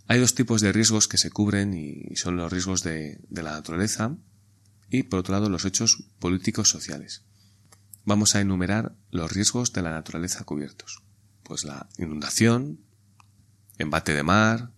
Hay 0.08 0.20
dos 0.20 0.36
tipos 0.36 0.62
de 0.62 0.74
riesgos 0.74 1.08
que 1.08 1.18
se 1.18 1.32
cubren 1.32 1.74
y 1.74 2.16
son 2.18 2.36
los 2.36 2.52
riesgos 2.52 2.84
de, 2.84 3.22
de 3.30 3.44
la 3.44 3.54
naturaleza 3.54 4.16
y 4.90 5.04
por 5.04 5.20
otro 5.20 5.34
lado 5.34 5.50
los 5.50 5.64
hechos 5.64 6.04
políticos 6.20 6.70
sociales. 6.70 7.24
Vamos 8.04 8.36
a 8.36 8.42
enumerar 8.42 8.98
los 9.10 9.32
riesgos 9.32 9.72
de 9.72 9.82
la 9.82 9.92
naturaleza 9.92 10.44
cubiertos. 10.44 11.02
Pues 11.44 11.64
la 11.64 11.88
inundación, 11.98 12.82
embate 13.78 14.14
de 14.14 14.24
mar, 14.24 14.73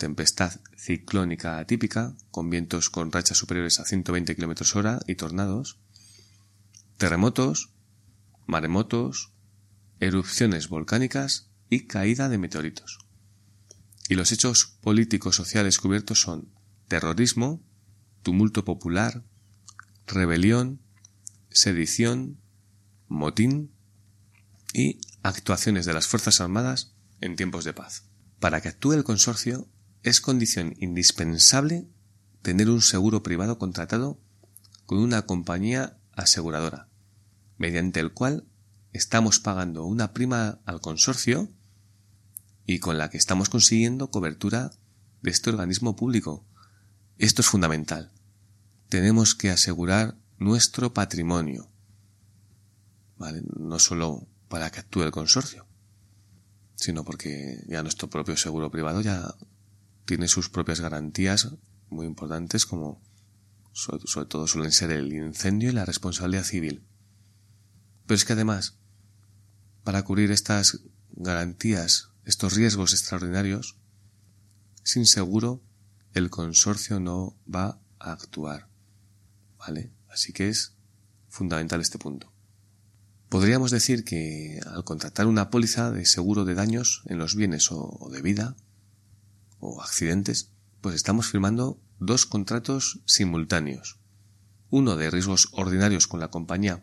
tempestad 0.00 0.60
ciclónica 0.76 1.58
atípica, 1.58 2.16
con 2.30 2.50
vientos 2.50 2.88
con 2.90 3.12
rachas 3.12 3.36
superiores 3.36 3.78
a 3.78 3.84
120 3.84 4.34
km 4.34 4.74
hora 4.76 5.00
y 5.06 5.14
tornados, 5.14 5.78
terremotos, 6.96 7.70
maremotos, 8.46 9.32
erupciones 10.00 10.68
volcánicas 10.68 11.50
y 11.68 11.86
caída 11.86 12.28
de 12.30 12.38
meteoritos. 12.38 12.98
Y 14.08 14.14
los 14.14 14.32
hechos 14.32 14.78
políticos 14.80 15.36
sociales 15.36 15.78
cubiertos 15.78 16.22
son 16.22 16.48
terrorismo, 16.88 17.62
tumulto 18.22 18.64
popular, 18.64 19.22
rebelión, 20.06 20.80
sedición, 21.50 22.40
motín 23.06 23.70
y 24.72 24.98
actuaciones 25.22 25.84
de 25.84 25.92
las 25.92 26.08
Fuerzas 26.08 26.40
Armadas 26.40 26.94
en 27.20 27.36
tiempos 27.36 27.64
de 27.64 27.74
paz. 27.74 28.06
Para 28.40 28.62
que 28.62 28.68
actúe 28.68 28.94
el 28.94 29.04
consorcio 29.04 29.68
es 30.02 30.20
condición 30.20 30.74
indispensable 30.78 31.86
tener 32.42 32.70
un 32.70 32.80
seguro 32.80 33.22
privado 33.22 33.58
contratado 33.58 34.18
con 34.86 34.98
una 34.98 35.22
compañía 35.22 35.98
aseguradora, 36.12 36.88
mediante 37.58 38.00
el 38.00 38.12
cual 38.12 38.44
estamos 38.92 39.38
pagando 39.38 39.84
una 39.84 40.12
prima 40.12 40.58
al 40.64 40.80
consorcio 40.80 41.50
y 42.66 42.78
con 42.78 42.98
la 42.98 43.10
que 43.10 43.18
estamos 43.18 43.48
consiguiendo 43.48 44.10
cobertura 44.10 44.72
de 45.22 45.30
este 45.30 45.50
organismo 45.50 45.96
público. 45.96 46.44
Esto 47.18 47.42
es 47.42 47.48
fundamental. 47.48 48.10
Tenemos 48.88 49.34
que 49.34 49.50
asegurar 49.50 50.16
nuestro 50.38 50.94
patrimonio. 50.94 51.68
No 53.58 53.78
solo 53.78 54.26
para 54.48 54.70
que 54.70 54.80
actúe 54.80 55.02
el 55.02 55.10
consorcio, 55.10 55.66
sino 56.74 57.04
porque 57.04 57.62
ya 57.68 57.82
nuestro 57.82 58.08
propio 58.08 58.36
seguro 58.36 58.70
privado 58.70 59.02
ya 59.02 59.34
tiene 60.04 60.28
sus 60.28 60.48
propias 60.48 60.80
garantías 60.80 61.48
muy 61.88 62.06
importantes 62.06 62.66
como 62.66 63.00
sobre, 63.72 64.26
todo 64.26 64.46
suelen 64.46 64.72
ser 64.72 64.90
el 64.90 65.12
incendio 65.12 65.70
y 65.70 65.72
la 65.72 65.84
responsabilidad 65.84 66.44
civil. 66.44 66.82
Pero 68.06 68.16
es 68.16 68.24
que 68.24 68.32
además, 68.32 68.76
para 69.84 70.02
cubrir 70.02 70.30
estas 70.30 70.80
garantías, 71.12 72.10
estos 72.24 72.54
riesgos 72.54 72.92
extraordinarios, 72.92 73.76
sin 74.82 75.06
seguro 75.06 75.62
el 76.14 76.30
consorcio 76.30 76.98
no 77.00 77.36
va 77.52 77.80
a 77.98 78.12
actuar. 78.12 78.68
¿Vale? 79.58 79.92
Así 80.08 80.32
que 80.32 80.48
es 80.48 80.74
fundamental 81.28 81.80
este 81.80 81.98
punto. 81.98 82.32
Podríamos 83.28 83.70
decir 83.70 84.04
que 84.04 84.60
al 84.66 84.82
contratar 84.82 85.26
una 85.26 85.50
póliza 85.50 85.92
de 85.92 86.04
seguro 86.04 86.44
de 86.44 86.54
daños 86.54 87.02
en 87.06 87.18
los 87.18 87.36
bienes 87.36 87.68
o 87.70 88.08
de 88.10 88.22
vida, 88.22 88.56
o 89.60 89.82
accidentes, 89.82 90.50
pues 90.80 90.94
estamos 90.94 91.28
firmando 91.28 91.80
dos 91.98 92.26
contratos 92.26 93.00
simultáneos. 93.04 93.98
Uno 94.70 94.96
de 94.96 95.10
riesgos 95.10 95.48
ordinarios 95.52 96.06
con 96.06 96.20
la 96.20 96.30
compañía 96.30 96.82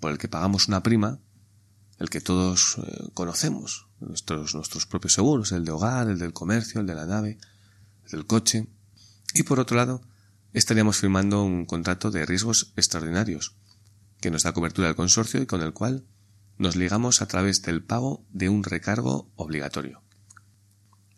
por 0.00 0.10
el 0.10 0.18
que 0.18 0.28
pagamos 0.28 0.68
una 0.68 0.82
prima, 0.82 1.20
el 1.98 2.08
que 2.08 2.20
todos 2.20 2.78
eh, 2.78 3.08
conocemos, 3.14 3.86
nuestros, 4.00 4.54
nuestros 4.54 4.86
propios 4.86 5.12
seguros, 5.12 5.52
el 5.52 5.64
de 5.64 5.72
hogar, 5.72 6.08
el 6.08 6.18
del 6.18 6.32
comercio, 6.32 6.80
el 6.80 6.86
de 6.86 6.94
la 6.94 7.06
nave, 7.06 7.38
el 8.04 8.10
del 8.10 8.26
coche. 8.26 8.66
Y 9.34 9.42
por 9.42 9.60
otro 9.60 9.76
lado, 9.76 10.00
estaríamos 10.52 10.96
firmando 10.96 11.44
un 11.44 11.66
contrato 11.66 12.10
de 12.10 12.26
riesgos 12.26 12.72
extraordinarios, 12.76 13.54
que 14.20 14.30
nos 14.30 14.42
da 14.42 14.52
cobertura 14.52 14.88
al 14.88 14.96
consorcio 14.96 15.40
y 15.40 15.46
con 15.46 15.62
el 15.62 15.72
cual 15.72 16.04
nos 16.58 16.76
ligamos 16.76 17.22
a 17.22 17.26
través 17.26 17.62
del 17.62 17.82
pago 17.82 18.24
de 18.30 18.48
un 18.48 18.64
recargo 18.64 19.30
obligatorio. 19.36 20.02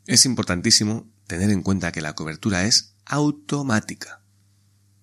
Es 0.07 0.27
importantísimo 0.27 1.09
tener 1.27 1.51
en 1.51 1.63
cuenta 1.63 1.93
que 1.93 2.01
la 2.01 2.15
cobertura 2.15 2.65
es 2.65 2.95
automática. 3.05 4.23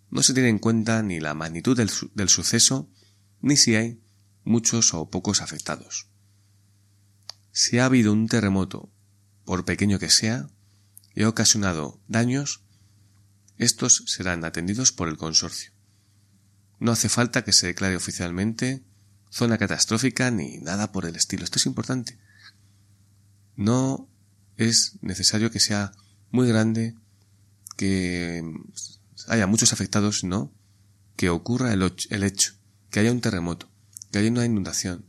No 0.10 0.24
se 0.24 0.34
tiene 0.34 0.50
en 0.50 0.60
cuenta 0.60 1.02
ni 1.04 1.20
la 1.20 1.34
magnitud 1.34 1.78
del, 1.78 2.30
suceso, 2.30 2.90
ni 3.42 3.56
si 3.56 3.76
hay 3.76 4.02
muchos 4.44 4.94
o 4.94 5.10
pocos 5.10 5.42
afectados. 5.42 6.10
Si 7.52 7.80
ha 7.80 7.86
habido 7.86 8.12
un 8.12 8.28
terremoto, 8.28 8.92
por 9.46 9.66
pequeño 9.66 10.00
que 10.00 10.10
sea, 10.10 10.50
y 11.16 11.24
ha 11.24 11.30
ocasionado 11.30 12.02
daños, 12.08 12.64
estos 13.58 14.04
serán 14.08 14.44
atendidos 14.46 14.92
por 14.92 15.08
el 15.08 15.18
consorcio. 15.18 15.72
No 16.80 16.92
hace 16.92 17.10
falta 17.10 17.44
que 17.44 17.54
se 17.54 17.68
declare 17.68 17.96
oficialmente 17.96 18.84
zona 19.30 19.58
catastrófica 19.58 20.32
ni 20.32 20.58
nada 20.60 20.92
por 20.92 21.06
el 21.06 21.16
estilo. 21.16 21.44
Esto 21.44 21.60
es 21.60 21.66
importante. 21.66 22.18
No 23.56 24.09
es 24.60 24.98
necesario 25.02 25.52
que 25.52 25.62
sea 25.62 25.94
muy 26.32 26.48
grande, 26.50 26.94
que 27.78 28.44
haya 29.28 29.48
muchos 29.48 29.72
afectados, 29.72 30.26
no, 30.26 30.52
que 31.16 31.30
ocurra 31.30 31.72
el, 31.72 31.82
hecho, 32.24 32.54
que 32.92 33.00
haya 33.00 33.12
un 33.14 33.22
terremoto, 33.22 33.72
que 34.12 34.20
haya 34.20 34.30
una 34.30 34.46
inundación. 34.46 35.06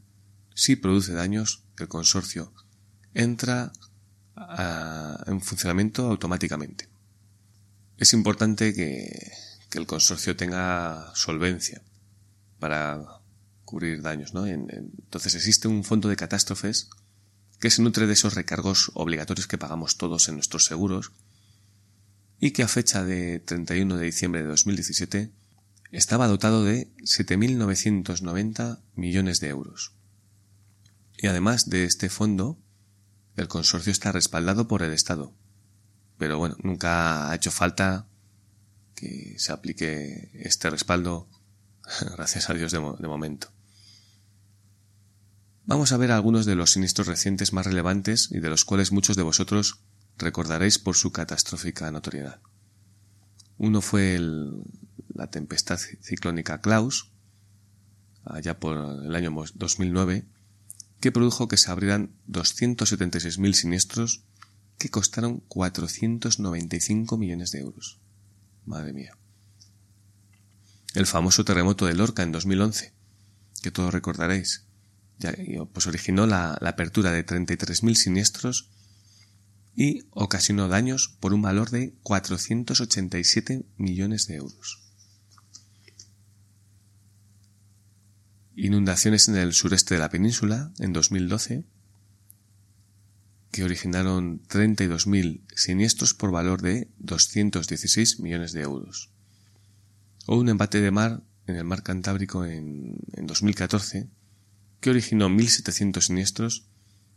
Si 0.54 0.76
produce 0.76 1.14
daños, 1.14 1.64
el 1.78 1.88
consorcio 1.88 2.54
entra 3.12 3.72
en 5.26 5.40
funcionamiento 5.40 6.06
automáticamente. 6.06 6.88
Es 7.98 8.12
importante 8.12 8.72
que, 8.72 9.32
el 9.72 9.86
consorcio 9.86 10.36
tenga 10.36 11.12
solvencia 11.14 11.82
para 12.58 13.20
cubrir 13.64 14.02
daños, 14.02 14.34
¿no? 14.34 14.46
entonces 14.46 15.34
existe 15.36 15.68
un 15.68 15.84
fondo 15.84 16.08
de 16.08 16.16
catástrofes 16.16 16.90
que 17.60 17.70
se 17.70 17.82
nutre 17.82 18.06
de 18.06 18.14
esos 18.14 18.34
recargos 18.34 18.90
obligatorios 18.94 19.46
que 19.46 19.58
pagamos 19.58 19.96
todos 19.96 20.28
en 20.28 20.36
nuestros 20.36 20.64
seguros 20.64 21.12
y 22.40 22.52
que 22.52 22.62
a 22.62 22.68
fecha 22.68 23.04
de 23.04 23.38
31 23.38 23.96
de 23.96 24.06
diciembre 24.06 24.42
de 24.42 24.48
2017 24.48 25.30
estaba 25.92 26.26
dotado 26.26 26.64
de 26.64 26.88
7.990 26.98 28.80
millones 28.94 29.40
de 29.40 29.48
euros. 29.48 29.92
Y 31.18 31.26
además 31.26 31.68
de 31.68 31.84
este 31.84 32.08
fondo, 32.08 32.58
el 33.36 33.48
consorcio 33.48 33.92
está 33.92 34.10
respaldado 34.10 34.68
por 34.68 34.82
el 34.82 34.92
Estado. 34.92 35.34
Pero 36.16 36.38
bueno, 36.38 36.56
nunca 36.62 37.30
ha 37.30 37.34
hecho 37.34 37.50
falta 37.50 38.06
que 38.94 39.34
se 39.38 39.52
aplique 39.52 40.30
este 40.34 40.70
respaldo, 40.70 41.28
gracias 42.16 42.48
a 42.50 42.54
Dios 42.54 42.72
de, 42.72 42.80
momento. 42.80 43.48
Vamos 45.70 45.92
a 45.92 45.96
ver 45.96 46.10
algunos 46.10 46.46
de 46.46 46.56
los 46.56 46.72
siniestros 46.72 47.06
recientes 47.06 47.52
más 47.52 47.64
relevantes 47.64 48.28
y 48.32 48.40
de 48.40 48.50
los 48.50 48.64
cuales 48.64 48.90
muchos 48.90 49.14
de 49.14 49.22
vosotros 49.22 49.78
recordaréis 50.18 50.80
por 50.80 50.96
su 50.96 51.12
catastrófica 51.12 51.88
notoriedad. 51.92 52.40
Uno 53.56 53.80
fue 53.80 54.18
la 55.14 55.28
tempestad 55.30 55.78
ciclónica 55.78 56.60
Klaus, 56.60 57.12
allá 58.24 58.58
por 58.58 58.78
el 58.78 59.14
año 59.14 59.32
2009, 59.54 60.24
que 60.98 61.12
produjo 61.12 61.46
que 61.46 61.56
se 61.56 61.70
abrieran 61.70 62.16
276.000 62.28 63.52
siniestros 63.52 64.24
que 64.76 64.90
costaron 64.90 65.38
495 65.46 67.16
millones 67.16 67.52
de 67.52 67.60
euros. 67.60 68.00
Madre 68.66 68.92
mía. 68.92 69.16
El 70.94 71.06
famoso 71.06 71.44
terremoto 71.44 71.86
de 71.86 71.94
Lorca 71.94 72.24
en 72.24 72.32
2011, 72.32 72.92
que 73.62 73.70
todos 73.70 73.94
recordaréis, 73.94 74.64
pues 75.72 75.86
originó 75.86 76.26
la, 76.26 76.52
apertura 76.54 77.12
de 77.12 77.24
33.000 77.24 77.94
siniestros 77.94 78.70
y 79.74 80.02
ocasionó 80.10 80.68
daños 80.68 81.16
por 81.20 81.34
un 81.34 81.42
valor 81.42 81.70
de 81.70 81.94
487 82.02 83.66
millones 83.76 84.26
de 84.26 84.36
euros. 84.36 84.82
Inundaciones 88.56 89.28
en 89.28 89.36
el 89.36 89.52
sureste 89.52 89.94
de 89.94 90.00
la 90.00 90.10
península 90.10 90.72
en 90.78 90.92
2012 90.92 91.64
que 93.50 93.64
originaron 93.64 94.42
32.000 94.44 95.42
siniestros 95.54 96.14
por 96.14 96.30
valor 96.30 96.62
de 96.62 96.88
216 96.98 98.20
millones 98.20 98.52
de 98.52 98.62
euros. 98.62 99.10
O 100.26 100.36
un 100.36 100.48
embate 100.48 100.80
de 100.80 100.90
mar 100.90 101.22
en 101.46 101.56
el 101.56 101.64
mar 101.64 101.82
Cantábrico 101.82 102.44
en, 102.44 102.96
en 103.12 103.26
2014 103.26 104.08
que 104.80 104.90
originó 104.90 105.28
1.700 105.28 106.00
siniestros 106.00 106.66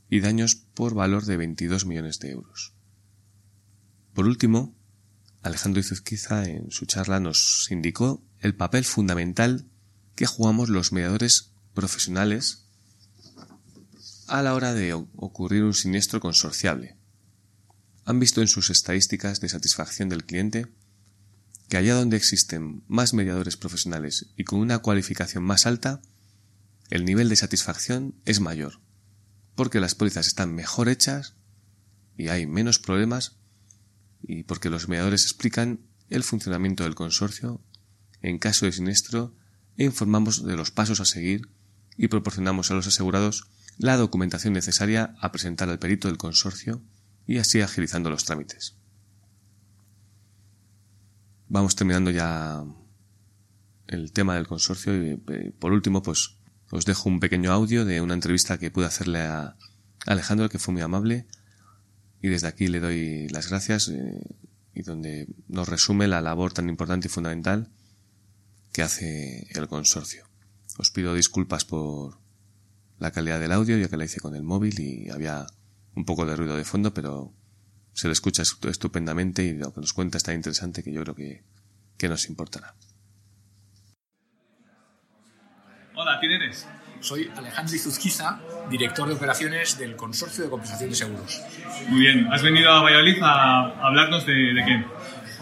y 0.09 0.19
daños 0.19 0.55
por 0.55 0.93
valor 0.93 1.25
de 1.25 1.37
22 1.37 1.85
millones 1.85 2.19
de 2.19 2.31
euros. 2.31 2.73
Por 4.13 4.27
último, 4.27 4.75
Alejandro 5.41 5.81
Izuzquiza 5.81 6.45
en 6.45 6.71
su 6.71 6.85
charla 6.85 7.19
nos 7.19 7.67
indicó 7.71 8.23
el 8.39 8.55
papel 8.55 8.85
fundamental 8.85 9.67
que 10.15 10.25
jugamos 10.25 10.69
los 10.69 10.91
mediadores 10.91 11.51
profesionales 11.73 12.65
a 14.27 14.41
la 14.41 14.53
hora 14.53 14.73
de 14.73 14.93
ocurrir 14.93 15.63
un 15.63 15.73
siniestro 15.73 16.19
consorciable. 16.19 16.97
Han 18.05 18.19
visto 18.19 18.41
en 18.41 18.47
sus 18.47 18.69
estadísticas 18.69 19.39
de 19.39 19.49
satisfacción 19.49 20.09
del 20.09 20.25
cliente 20.25 20.67
que 21.69 21.77
allá 21.77 21.95
donde 21.95 22.17
existen 22.17 22.83
más 22.87 23.13
mediadores 23.13 23.57
profesionales 23.57 24.27
y 24.37 24.43
con 24.43 24.59
una 24.59 24.79
cualificación 24.79 25.43
más 25.43 25.65
alta, 25.65 26.01
el 26.89 27.05
nivel 27.05 27.29
de 27.29 27.35
satisfacción 27.35 28.15
es 28.25 28.39
mayor 28.39 28.83
porque 29.55 29.79
las 29.79 29.95
pólizas 29.95 30.27
están 30.27 30.53
mejor 30.53 30.89
hechas 30.89 31.35
y 32.17 32.29
hay 32.29 32.45
menos 32.45 32.79
problemas 32.79 33.37
y 34.21 34.43
porque 34.43 34.69
los 34.69 34.87
mediadores 34.87 35.23
explican 35.23 35.81
el 36.09 36.23
funcionamiento 36.23 36.83
del 36.83 36.95
consorcio 36.95 37.61
en 38.21 38.39
caso 38.39 38.65
de 38.65 38.71
siniestro 38.71 39.35
e 39.77 39.83
informamos 39.83 40.45
de 40.45 40.55
los 40.55 40.71
pasos 40.71 40.99
a 40.99 41.05
seguir 41.05 41.49
y 41.97 42.07
proporcionamos 42.07 42.71
a 42.71 42.75
los 42.75 42.87
asegurados 42.87 43.49
la 43.77 43.97
documentación 43.97 44.53
necesaria 44.53 45.15
a 45.19 45.31
presentar 45.31 45.69
al 45.69 45.79
perito 45.79 46.07
del 46.07 46.17
consorcio 46.17 46.81
y 47.25 47.37
así 47.37 47.61
agilizando 47.61 48.09
los 48.09 48.25
trámites. 48.25 48.77
Vamos 51.47 51.75
terminando 51.75 52.11
ya 52.11 52.63
el 53.87 54.11
tema 54.11 54.35
del 54.35 54.47
consorcio 54.47 54.95
y 54.95 55.21
eh, 55.27 55.53
por 55.57 55.71
último 55.71 56.01
pues 56.01 56.37
os 56.73 56.85
dejo 56.85 57.07
un 57.07 57.19
pequeño 57.19 57.51
audio 57.51 57.85
de 57.85 58.01
una 58.01 58.15
entrevista 58.15 58.57
que 58.57 58.71
pude 58.71 58.87
hacerle 58.87 59.21
a 59.21 59.55
Alejandro, 60.07 60.49
que 60.49 60.57
fue 60.57 60.73
muy 60.73 60.81
amable, 60.81 61.27
y 62.19 62.29
desde 62.29 62.47
aquí 62.47 62.67
le 62.67 62.79
doy 62.79 63.29
las 63.29 63.47
gracias 63.47 63.89
eh, 63.89 64.19
y 64.73 64.81
donde 64.81 65.27
nos 65.47 65.69
resume 65.69 66.07
la 66.07 66.19
labor 66.19 66.51
tan 66.51 66.69
importante 66.69 67.07
y 67.07 67.11
fundamental 67.11 67.69
que 68.71 68.81
hace 68.81 69.45
el 69.51 69.67
consorcio. 69.67 70.25
Os 70.79 70.89
pido 70.89 71.13
disculpas 71.13 71.63
por 71.63 72.17
la 72.97 73.11
calidad 73.11 73.39
del 73.39 73.51
audio, 73.51 73.77
ya 73.77 73.87
que 73.87 73.97
la 73.97 74.05
hice 74.05 74.19
con 74.19 74.35
el 74.35 74.41
móvil 74.41 74.79
y 74.79 75.11
había 75.11 75.45
un 75.93 76.05
poco 76.05 76.25
de 76.25 76.35
ruido 76.35 76.57
de 76.57 76.65
fondo, 76.65 76.91
pero 76.91 77.31
se 77.93 78.07
le 78.07 78.13
escucha 78.13 78.41
estupendamente 78.41 79.43
y 79.43 79.53
lo 79.53 79.71
que 79.75 79.81
nos 79.81 79.93
cuenta 79.93 80.17
está 80.17 80.33
interesante 80.33 80.81
que 80.81 80.91
yo 80.91 81.03
creo 81.03 81.13
que, 81.13 81.43
que 81.97 82.09
nos 82.09 82.27
importará. 82.29 82.73
Hola, 85.95 86.17
¿quién 86.19 86.31
eres? 86.31 86.67
Soy 87.01 87.31
Alejandro 87.35 87.75
Izuzquiza, 87.75 88.39
director 88.69 89.07
de 89.07 89.13
operaciones 89.13 89.77
del 89.77 89.95
Consorcio 89.95 90.43
de 90.43 90.49
Compensación 90.49 90.89
de 90.89 90.95
Seguros. 90.95 91.41
Muy 91.89 91.99
bien, 91.99 92.27
¿has 92.31 92.41
venido 92.41 92.71
a 92.71 92.81
Valladolid 92.81 93.17
a 93.21 93.85
hablarnos 93.85 94.25
de, 94.25 94.33
de 94.33 94.65
qué? 94.65 94.85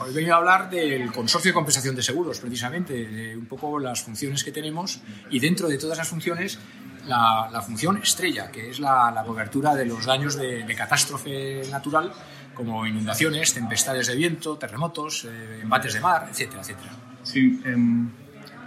Hoy 0.01 0.09
he 0.09 0.13
venido 0.13 0.33
a 0.33 0.37
hablar 0.37 0.69
del 0.69 1.11
Consorcio 1.11 1.49
de 1.49 1.53
Compensación 1.53 1.95
de 1.95 2.03
Seguros, 2.03 2.39
precisamente, 2.39 2.93
de 2.93 3.37
un 3.37 3.45
poco 3.45 3.79
las 3.79 4.01
funciones 4.01 4.43
que 4.43 4.51
tenemos 4.51 4.99
y 5.29 5.39
dentro 5.39 5.69
de 5.69 5.77
todas 5.77 5.97
esas 5.97 6.09
funciones 6.09 6.59
la, 7.07 7.61
función 7.65 7.97
estrella, 7.97 8.51
que 8.51 8.69
es 8.69 8.79
la, 8.79 9.23
cobertura 9.25 9.75
de 9.75 9.85
los 9.85 10.05
daños 10.05 10.35
de, 10.35 10.75
catástrofe 10.75 11.63
natural, 11.71 12.11
como 12.53 12.85
inundaciones, 12.85 13.53
tempestades 13.53 14.07
de 14.07 14.15
viento, 14.15 14.57
terremotos, 14.57 15.25
eh, 15.25 15.59
embates 15.61 15.93
de 15.93 16.01
mar, 16.01 16.27
etcétera, 16.29 16.61
etcétera. 16.61 16.91
Sí, 17.23 17.61
em, 17.63 18.09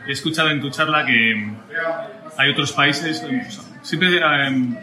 he 0.07 0.13
escuchado 0.13 0.51
en 0.51 0.61
tu 0.61 0.71
charla 0.71 1.05
que 1.05 1.53
hay 2.37 2.51
otros 2.51 2.73
países, 2.73 3.25
siempre 3.83 4.19
em, 4.47 4.77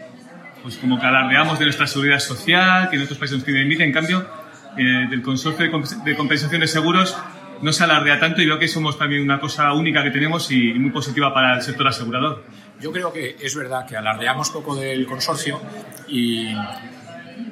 pues 0.62 0.76
como 0.76 0.98
que 0.98 1.06
alardeamos 1.06 1.58
de 1.58 1.66
nuestra 1.66 1.86
seguridad 1.86 2.18
social, 2.18 2.88
que 2.90 2.96
en 2.96 3.02
otros 3.02 3.18
países 3.18 3.38
nos 3.38 3.44
piden 3.44 3.62
límite, 3.62 3.84
en 3.84 3.92
cambio, 3.92 4.26
eh, 4.76 5.06
del 5.10 5.22
consorcio 5.22 5.66
de 6.04 6.16
compensación 6.16 6.60
de 6.60 6.66
seguros 6.66 7.16
no 7.62 7.72
se 7.72 7.84
alardea 7.84 8.18
tanto 8.18 8.42
y 8.42 8.46
veo 8.46 8.58
que 8.58 8.66
somos 8.66 8.98
también 8.98 9.22
una 9.22 9.38
cosa 9.38 9.72
única 9.72 10.02
que 10.02 10.10
tenemos 10.10 10.50
y, 10.50 10.74
muy 10.74 10.90
positiva 10.90 11.32
para 11.32 11.54
el 11.54 11.62
sector 11.62 11.86
asegurador. 11.86 12.44
Yo 12.80 12.90
creo 12.90 13.12
que 13.12 13.36
es 13.40 13.54
verdad 13.54 13.86
que 13.86 13.96
alardeamos 13.96 14.50
poco 14.50 14.74
del 14.74 15.06
consorcio 15.06 15.60
y, 16.08 16.48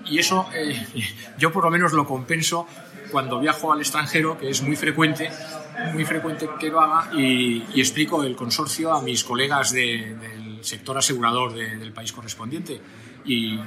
y 0.06 0.18
eso 0.18 0.48
eh, 0.52 0.84
yo 1.38 1.52
por 1.52 1.64
lo 1.64 1.70
menos 1.70 1.92
lo 1.92 2.04
compenso 2.04 2.66
cuando 3.12 3.40
viajo 3.40 3.72
al 3.72 3.80
extranjero, 3.80 4.36
que 4.36 4.50
es 4.50 4.62
muy 4.62 4.76
frecuente, 4.76 5.30
muy 5.92 6.04
frecuente 6.04 6.48
que 6.58 6.68
lo 6.68 6.80
haga 6.80 7.10
y, 7.16 7.80
explico 7.80 8.22
el 8.22 8.36
consorcio 8.36 8.92
a 8.92 9.02
mis 9.02 9.24
colegas 9.24 9.72
del 9.72 10.58
sector 10.62 10.98
asegurador 10.98 11.54
del 11.54 11.92
país 11.92 12.12
correspondiente 12.12 12.80
y 13.24 13.58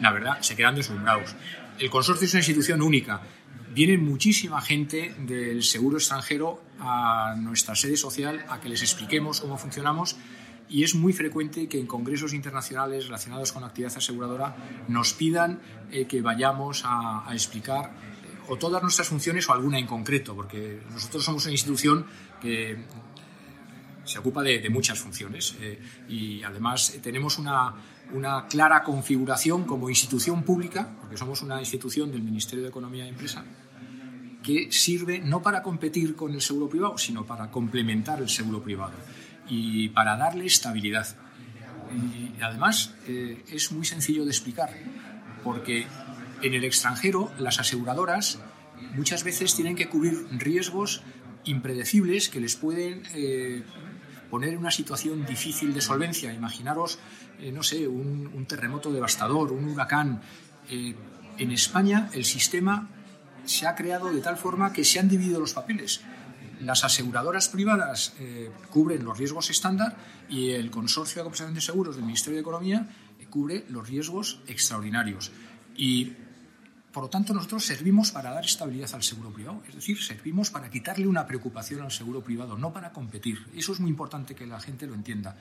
la 0.00 0.12
verdad 0.12 0.40
se 0.40 0.56
quedan 0.56 0.74
deslumbrados. 0.74 1.34
El 1.78 1.90
consorcio 1.90 2.26
es 2.26 2.34
una 2.34 2.40
institución 2.40 2.82
única. 2.82 3.22
Viene 3.74 3.96
muchísima 3.96 4.60
gente 4.60 5.14
del 5.18 5.62
seguro 5.62 5.96
extranjero 5.96 6.62
a 6.78 7.34
nuestra 7.38 7.74
sede 7.74 7.96
social 7.96 8.44
a 8.48 8.60
que 8.60 8.68
les 8.68 8.82
expliquemos 8.82 9.40
cómo 9.40 9.56
funcionamos 9.56 10.16
y 10.68 10.84
es 10.84 10.94
muy 10.94 11.12
frecuente 11.12 11.68
que 11.68 11.78
en 11.78 11.86
congresos 11.86 12.32
internacionales 12.34 13.06
relacionados 13.06 13.52
con 13.52 13.64
actividad 13.64 13.96
aseguradora 13.96 14.56
nos 14.88 15.12
pidan 15.12 15.60
eh, 15.90 16.06
que 16.06 16.22
vayamos 16.22 16.82
a 16.84 17.26
explicar 17.32 17.92
o 18.52 18.58
todas 18.58 18.82
nuestras 18.82 19.08
funciones 19.08 19.48
o 19.48 19.52
alguna 19.54 19.78
en 19.78 19.86
concreto, 19.86 20.36
porque 20.36 20.82
nosotros 20.92 21.24
somos 21.24 21.42
una 21.44 21.52
institución 21.52 22.04
que 22.38 22.84
se 24.04 24.18
ocupa 24.18 24.42
de, 24.42 24.68
muchas 24.68 24.98
funciones 24.98 25.56
eh, 25.58 25.80
y 26.06 26.42
además 26.42 26.98
tenemos 27.02 27.38
una, 27.38 27.72
una, 28.12 28.46
clara 28.48 28.82
configuración 28.82 29.64
como 29.64 29.88
institución 29.88 30.42
pública, 30.42 30.86
porque 31.00 31.16
somos 31.16 31.40
una 31.40 31.60
institución 31.60 32.12
del 32.12 32.20
Ministerio 32.20 32.64
de 32.64 32.68
Economía 32.68 33.06
y 33.06 33.08
Empresa, 33.08 33.42
que 34.42 34.70
sirve 34.70 35.20
no 35.20 35.40
para 35.40 35.62
competir 35.62 36.14
con 36.14 36.34
el 36.34 36.42
seguro 36.42 36.68
privado, 36.68 36.98
sino 36.98 37.24
para 37.24 37.50
complementar 37.50 38.20
el 38.20 38.28
seguro 38.28 38.62
privado 38.62 38.92
y 39.48 39.88
para 39.88 40.18
darle 40.18 40.44
estabilidad. 40.44 41.06
Y 41.90 42.42
además 42.42 42.94
eh, 43.06 43.44
es 43.48 43.72
muy 43.72 43.86
sencillo 43.86 44.24
de 44.24 44.30
explicar, 44.30 44.76
porque 45.42 45.86
en 46.42 46.54
el 46.54 46.64
extranjero, 46.64 47.30
las 47.38 47.58
aseguradoras 47.58 48.38
muchas 48.94 49.24
veces 49.24 49.54
tienen 49.54 49.76
que 49.76 49.88
cubrir 49.88 50.26
riesgos 50.32 51.02
impredecibles 51.44 52.28
que 52.28 52.40
les 52.40 52.56
pueden 52.56 53.02
eh, 53.14 53.62
poner 54.30 54.54
en 54.54 54.58
una 54.58 54.70
situación 54.70 55.26
difícil 55.26 55.74
de 55.74 55.80
solvencia. 55.80 56.32
Imaginaros, 56.32 56.98
eh, 57.38 57.52
no 57.52 57.62
sé, 57.62 57.86
un, 57.86 58.46
terremoto 58.46 58.92
devastador, 58.92 59.52
un 59.52 59.68
huracán. 59.68 60.22
Eh, 60.68 60.94
en 61.38 61.50
España 61.50 62.08
el 62.12 62.24
sistema 62.24 62.88
se 63.44 63.66
ha 63.66 63.74
creado 63.74 64.12
de 64.12 64.20
tal 64.20 64.36
forma 64.36 64.72
que 64.72 64.84
se 64.84 64.98
han 64.98 65.08
dividido 65.08 65.40
los 65.40 65.52
papeles. 65.54 66.00
Las 66.60 66.84
aseguradoras 66.84 67.48
privadas 67.48 68.14
eh, 68.20 68.50
cubren 68.70 69.04
los 69.04 69.18
riesgos 69.18 69.50
estándar 69.50 69.96
y 70.28 70.50
el 70.50 70.70
Consorcio 70.70 71.20
de 71.20 71.24
Compensación 71.24 71.54
de 71.54 71.60
Seguros 71.60 71.96
del 71.96 72.04
Ministerio 72.04 72.36
de 72.36 72.42
Economía 72.42 72.88
cubre 73.32 73.64
los 73.70 73.88
riesgos 73.88 74.40
extraordinarios. 74.46 75.32
Y 75.74 76.12
por 76.92 77.04
lo 77.04 77.08
tanto, 77.08 77.32
nosotros 77.32 77.64
servimos 77.64 78.10
para 78.10 78.30
dar 78.30 78.44
estabilidad 78.44 78.90
al 78.94 79.02
seguro 79.02 79.30
privado, 79.30 79.62
es 79.66 79.74
decir, 79.74 79.98
servimos 79.98 80.50
para 80.50 80.68
quitarle 80.68 81.06
una 81.06 81.26
preocupación 81.26 81.80
al 81.80 81.90
seguro 81.90 82.22
privado, 82.22 82.58
no 82.58 82.70
para 82.72 82.92
competir. 82.92 83.38
Eso 83.56 83.72
es 83.72 83.80
muy 83.80 83.90
importante 83.90 84.34
que 84.34 84.46
la 84.46 84.60
gente 84.60 84.86
lo 84.86 84.94
entienda. 84.94 85.34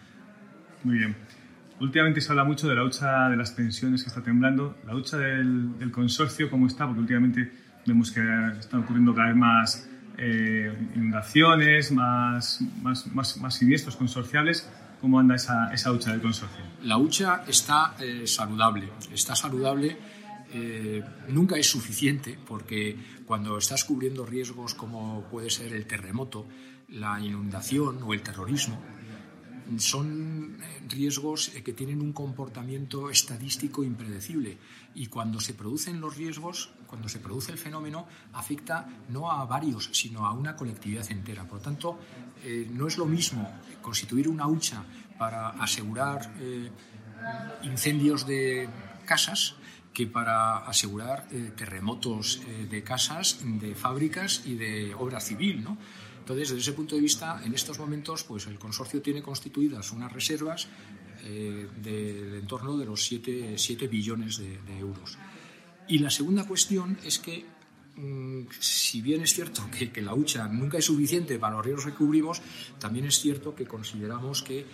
Muy 0.83 0.97
bien. 0.97 1.15
Últimamente 1.81 2.21
se 2.21 2.31
habla 2.31 2.45
mucho 2.45 2.69
de 2.69 2.75
la 2.75 2.83
hucha 2.85 3.27
de 3.27 3.35
las 3.35 3.51
pensiones 3.51 4.03
que 4.03 4.09
está 4.09 4.21
temblando, 4.21 4.77
la 4.85 4.95
hucha 4.95 5.17
del, 5.17 5.91
consorcio, 5.91 6.49
¿cómo 6.49 6.67
está? 6.67 6.85
Porque 6.85 7.01
últimamente 7.01 7.51
vemos 7.85 8.11
que 8.11 8.21
están 8.57 8.83
ocurriendo 8.83 9.13
cada 9.13 9.27
vez 9.27 9.35
más 9.35 9.89
eh, 10.17 10.73
inundaciones, 10.95 11.91
más, 11.91 12.61
más, 12.81 13.37
más, 13.37 13.55
siniestros 13.55 13.97
consorciales. 13.97 14.69
¿Cómo 15.01 15.19
anda 15.19 15.35
esa, 15.35 15.73
esa 15.73 15.91
hucha 15.91 16.11
del 16.11 16.21
consorcio? 16.21 16.63
La 16.83 16.97
hucha 16.97 17.43
está 17.47 17.95
eh, 17.99 18.27
saludable, 18.27 18.87
está 19.11 19.35
saludable 19.35 19.97
eh, 20.53 21.01
nunca 21.29 21.55
es 21.57 21.69
suficiente 21.69 22.37
porque 22.45 22.97
cuando 23.25 23.57
estás 23.57 23.85
cubriendo 23.85 24.25
riesgos 24.25 24.73
como 24.73 25.23
puede 25.31 25.49
ser 25.49 25.71
el 25.73 25.85
terremoto, 25.85 26.45
la 26.89 27.21
inundación 27.21 28.03
o 28.03 28.13
el 28.13 28.21
terrorismo, 28.21 28.77
son 29.77 30.57
eh, 30.61 30.81
riesgos 30.89 31.55
eh, 31.55 31.63
que 31.63 31.71
tienen 31.71 32.01
un 32.01 32.11
comportamiento 32.11 33.09
estadístico 33.09 33.85
impredecible 33.85 34.57
y 34.93 35.07
cuando 35.07 35.39
se 35.39 35.53
producen 35.53 36.01
los 36.01 36.17
riesgos, 36.17 36.73
cuando 36.85 37.07
se 37.07 37.19
produce 37.19 37.53
el 37.53 37.57
fenómeno, 37.57 38.05
afecta 38.33 38.89
no 39.07 39.31
a 39.31 39.45
varios, 39.45 39.89
sino 39.93 40.25
a 40.27 40.33
una 40.33 40.57
colectividad 40.57 41.09
entera. 41.09 41.47
Por 41.47 41.59
lo 41.59 41.63
tanto, 41.63 41.99
no 42.71 42.87
es 42.87 42.97
lo 42.97 43.05
mismo 43.05 43.49
constituir 43.81 44.27
una 44.27 44.47
hucha 44.47 44.83
para 45.17 45.51
asegurar 45.51 46.33
incendios 47.63 48.27
de 48.27 48.67
casas 49.05 49.55
que 49.93 50.07
para 50.07 50.57
asegurar 50.59 51.27
eh, 51.31 51.51
terremotos 51.55 52.41
eh, 52.47 52.67
de 52.69 52.83
casas, 52.83 53.39
de 53.43 53.75
fábricas 53.75 54.43
y 54.45 54.55
de 54.55 54.93
obra 54.95 55.19
civil. 55.19 55.63
¿no? 55.63 55.77
Entonces, 56.19 56.49
desde 56.49 56.61
ese 56.61 56.73
punto 56.73 56.95
de 56.95 57.01
vista, 57.01 57.41
en 57.43 57.53
estos 57.53 57.77
momentos, 57.79 58.23
pues 58.23 58.47
el 58.47 58.57
consorcio 58.57 59.01
tiene 59.01 59.21
constituidas 59.21 59.91
unas 59.91 60.11
reservas 60.11 60.67
eh, 61.23 61.67
del 61.83 62.35
entorno 62.35 62.77
de 62.77 62.85
los 62.85 63.03
7, 63.03 63.87
billones 63.87 64.37
de, 64.37 64.77
euros. 64.79 65.17
Y 65.87 65.99
la 65.99 66.09
segunda 66.09 66.47
cuestión 66.47 66.97
es 67.03 67.19
que, 67.19 67.45
mm, 67.97 68.43
si 68.59 69.01
bien 69.01 69.21
es 69.21 69.33
cierto 69.33 69.69
que, 69.77 69.91
que 69.91 70.01
la 70.01 70.13
hucha 70.13 70.47
nunca 70.47 70.77
es 70.77 70.85
suficiente 70.85 71.37
para 71.37 71.57
los 71.57 71.65
riesgos 71.65 71.85
que 71.85 71.93
cubrimos, 71.93 72.41
también 72.79 73.05
es 73.05 73.19
cierto 73.19 73.53
que 73.53 73.65
consideramos 73.65 74.41
que 74.41 74.65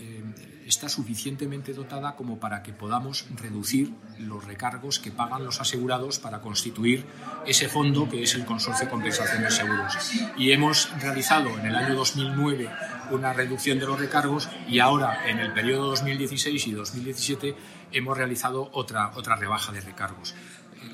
eh, 0.00 0.22
está 0.66 0.88
suficientemente 0.88 1.72
dotada 1.72 2.16
como 2.16 2.40
para 2.40 2.62
que 2.62 2.72
podamos 2.72 3.26
reducir 3.36 3.92
los 4.18 4.44
recargos 4.44 4.98
que 4.98 5.12
pagan 5.12 5.44
los 5.44 5.60
asegurados 5.60 6.18
para 6.18 6.40
constituir 6.40 7.04
ese 7.46 7.68
fondo 7.68 8.08
que 8.08 8.22
es 8.22 8.34
el 8.34 8.44
Consorcio 8.44 8.86
de 8.86 8.90
Compensación 8.90 9.42
de 9.42 9.50
Seguros. 9.50 9.96
Y 10.36 10.50
hemos 10.50 10.90
realizado 11.00 11.50
en 11.58 11.66
el 11.66 11.76
año 11.76 11.94
2009 11.94 12.68
una 13.12 13.32
reducción 13.32 13.78
de 13.78 13.86
los 13.86 13.98
recargos 13.98 14.48
y 14.68 14.80
ahora 14.80 15.28
en 15.28 15.38
el 15.38 15.52
periodo 15.52 15.86
2016 15.90 16.66
y 16.66 16.72
2017 16.72 17.54
hemos 17.92 18.16
realizado 18.16 18.68
otra, 18.72 19.12
otra 19.14 19.36
rebaja 19.36 19.72
de 19.72 19.80
recargos 19.80 20.34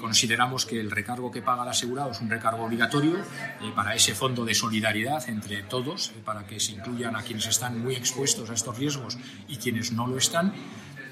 consideramos 0.03 0.67
que 0.67 0.81
el 0.81 0.91
recargo 0.91 1.31
que 1.31 1.43
paga 1.43 1.63
el 1.63 1.69
asegurado 1.69 2.11
es 2.11 2.21
un 2.21 2.29
recargo 2.29 2.65
obligatorio 2.65 3.19
eh, 3.19 3.73
para 3.75 3.95
ese 3.95 4.15
fondo 4.15 4.45
de 4.45 4.53
solidaridad 4.53 5.29
entre 5.29 5.63
todos, 5.63 6.11
eh, 6.11 6.23
para 6.25 6.45
que 6.45 6.59
se 6.61 6.73
incluyan 6.73 7.15
a 7.17 7.23
quienes 7.23 7.47
están 7.47 7.81
muy 7.81 7.95
expuestos 7.95 8.51
a 8.51 8.55
estos 8.55 8.77
riesgos 8.77 9.17
y 9.49 9.57
quienes 9.57 9.93
no 9.93 10.07
lo 10.07 10.19
están. 10.19 10.53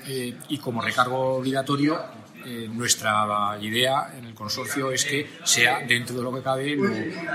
Eh, 0.06 0.36
y 0.48 0.58
como 0.58 0.82
recargo 0.82 1.36
obligatorio, 1.36 2.20
nuestra 2.72 3.58
idea 3.60 4.14
en 4.16 4.24
el 4.24 4.32
consorcio 4.32 4.90
es 4.90 5.04
que 5.04 5.28
sea, 5.44 5.80
dentro 5.86 6.16
de 6.16 6.22
lo 6.22 6.32
que 6.32 6.40
cabe, 6.40 6.74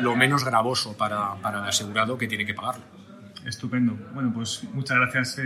lo, 0.01 0.15
menos 0.15 0.43
gravoso 0.43 0.97
para, 0.97 1.35
para, 1.35 1.59
el 1.59 1.65
asegurado 1.65 2.17
que 2.17 2.27
tiene 2.27 2.43
que 2.43 2.55
pagarlo. 2.55 2.83
Estupendo. 3.45 3.95
Bueno, 4.15 4.33
pues 4.33 4.63
muchas 4.73 4.97
gracias 4.97 5.39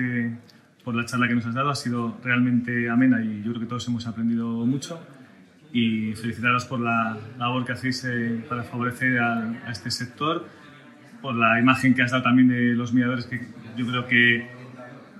por 0.81 0.95
la 0.95 1.05
charla 1.05 1.27
que 1.27 1.35
nos 1.35 1.45
has 1.45 1.53
dado. 1.53 1.71
Ha 1.71 1.75
sido 1.75 2.17
realmente 2.23 2.89
amena 2.89 3.21
y 3.21 3.43
yo 3.43 3.51
creo 3.51 3.59
que 3.59 3.65
todos 3.65 3.85
hemos 3.89 4.07
aprendido 4.07 4.47
mucho 4.47 4.97
y 5.71 6.13
felicitaros 6.15 6.65
por 6.65 6.79
la 6.79 7.17
labor 7.37 7.65
que 7.65 7.73
hacéis 7.73 8.03
eh, 8.05 8.43
para 8.47 8.63
favorecer 8.63 9.19
a, 9.19 9.71
este 9.71 9.91
sector, 9.91 10.47
por 11.21 11.35
la 11.35 11.59
imagen 11.59 11.93
que 11.93 12.01
has 12.01 12.11
dado 12.11 12.23
también 12.23 12.47
de 12.47 12.73
los 12.73 12.93
mediadores, 12.93 13.25
que 13.25 13.39
yo 13.77 13.85
creo 13.87 14.07
que 14.07 14.49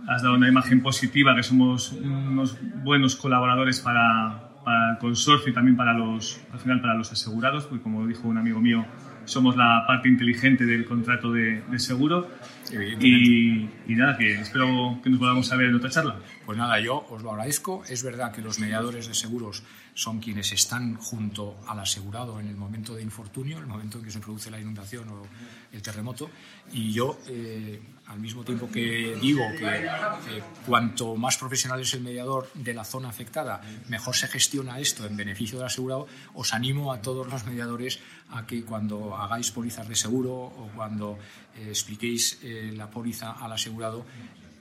has 0.08 0.24
dado 0.24 0.36
una 0.36 0.48
imagen 0.48 0.82
positiva, 0.82 1.36
que 1.36 1.44
somos 1.44 1.92
unos 1.92 2.58
buenos 2.84 3.16
colaboradores 3.16 3.80
para, 3.80 4.50
para 4.66 4.92
el 4.92 4.98
consorcio 4.98 5.52
y 5.52 5.54
también 5.54 5.78
para 5.78 5.94
los, 5.94 6.42
al 6.52 6.60
final 6.60 6.82
para 6.82 6.96
los 6.96 7.12
asegurados, 7.12 7.66
porque 7.66 7.84
como 7.84 8.08
dijo 8.08 8.28
un 8.28 8.38
amigo 8.38 8.60
mío, 8.60 8.86
somos 9.30 9.56
la 9.56 9.84
parte 9.88 10.10
inteligente 10.10 10.66
del 10.66 10.86
contrato 10.86 11.32
de, 11.32 11.62
seguro. 11.78 12.28
Y, 12.72 13.70
y, 13.88 13.96
nada, 13.96 14.18
que 14.18 14.42
espero 14.42 15.00
que 15.04 15.10
nos 15.10 15.20
volvamos 15.20 15.52
a 15.52 15.56
ver 15.56 15.70
en 15.70 15.76
otra 15.76 15.90
charla. 15.90 16.20
Pues 16.46 16.58
nada, 16.58 16.80
yo 16.80 17.06
os 17.10 17.22
lo 17.22 17.32
agradezco. 17.32 17.84
Es 17.88 18.04
verdad 18.04 18.32
que 18.32 18.42
los 18.42 18.60
mediadores 18.60 19.08
de 19.08 19.14
seguros 19.14 19.64
son 19.94 20.20
quienes 20.20 20.52
están 20.52 20.96
junto 20.96 21.58
al 21.68 21.80
asegurado 21.80 22.40
en 22.40 22.48
el 22.48 22.56
momento 22.56 22.96
de 22.96 23.02
infortunio, 23.02 23.58
el 23.58 23.68
momento 23.68 24.00
en 24.00 24.06
que 24.06 24.12
se 24.12 24.20
produce 24.20 24.50
la 24.50 24.60
inundación 24.60 25.10
o 25.10 25.28
el 25.72 25.82
terremoto. 25.82 26.30
Y 26.72 26.92
yo, 26.92 27.20
eh, 27.28 27.82
al 28.10 28.20
mismo 28.20 28.44
tiempo 28.44 28.70
que 28.70 29.16
digo 29.22 29.44
que 29.58 29.86
eh, 29.86 30.44
cuanto 30.66 31.16
más 31.16 31.38
profesional 31.38 31.80
es 31.82 31.94
el 31.94 32.02
mediador 32.02 32.50
de 32.56 32.74
la 32.74 32.84
zona 32.84 33.10
afectada, 33.10 33.62
mejor 33.88 34.16
se 34.16 34.28
gestiona 34.28 34.80
esto 34.80 35.06
en 35.06 35.16
beneficio 35.16 35.58
del 35.58 35.68
asegurado, 35.68 36.08
os 36.34 36.54
animo 36.54 36.92
a 36.92 37.02
todos 37.02 37.28
los 37.28 37.46
mediadores 37.46 38.00
a 38.32 38.46
que 38.46 38.64
cuando 38.64 39.16
hagáis 39.16 39.52
pólizas 39.52 39.88
de 39.88 39.96
seguro 39.96 40.34
o 40.34 40.70
cuando 40.76 41.18
eh, 41.56 41.70
expliquéis 41.70 42.40
la 42.74 42.90
póliza 42.90 43.32
al 43.32 43.54
asegurado, 43.54 44.06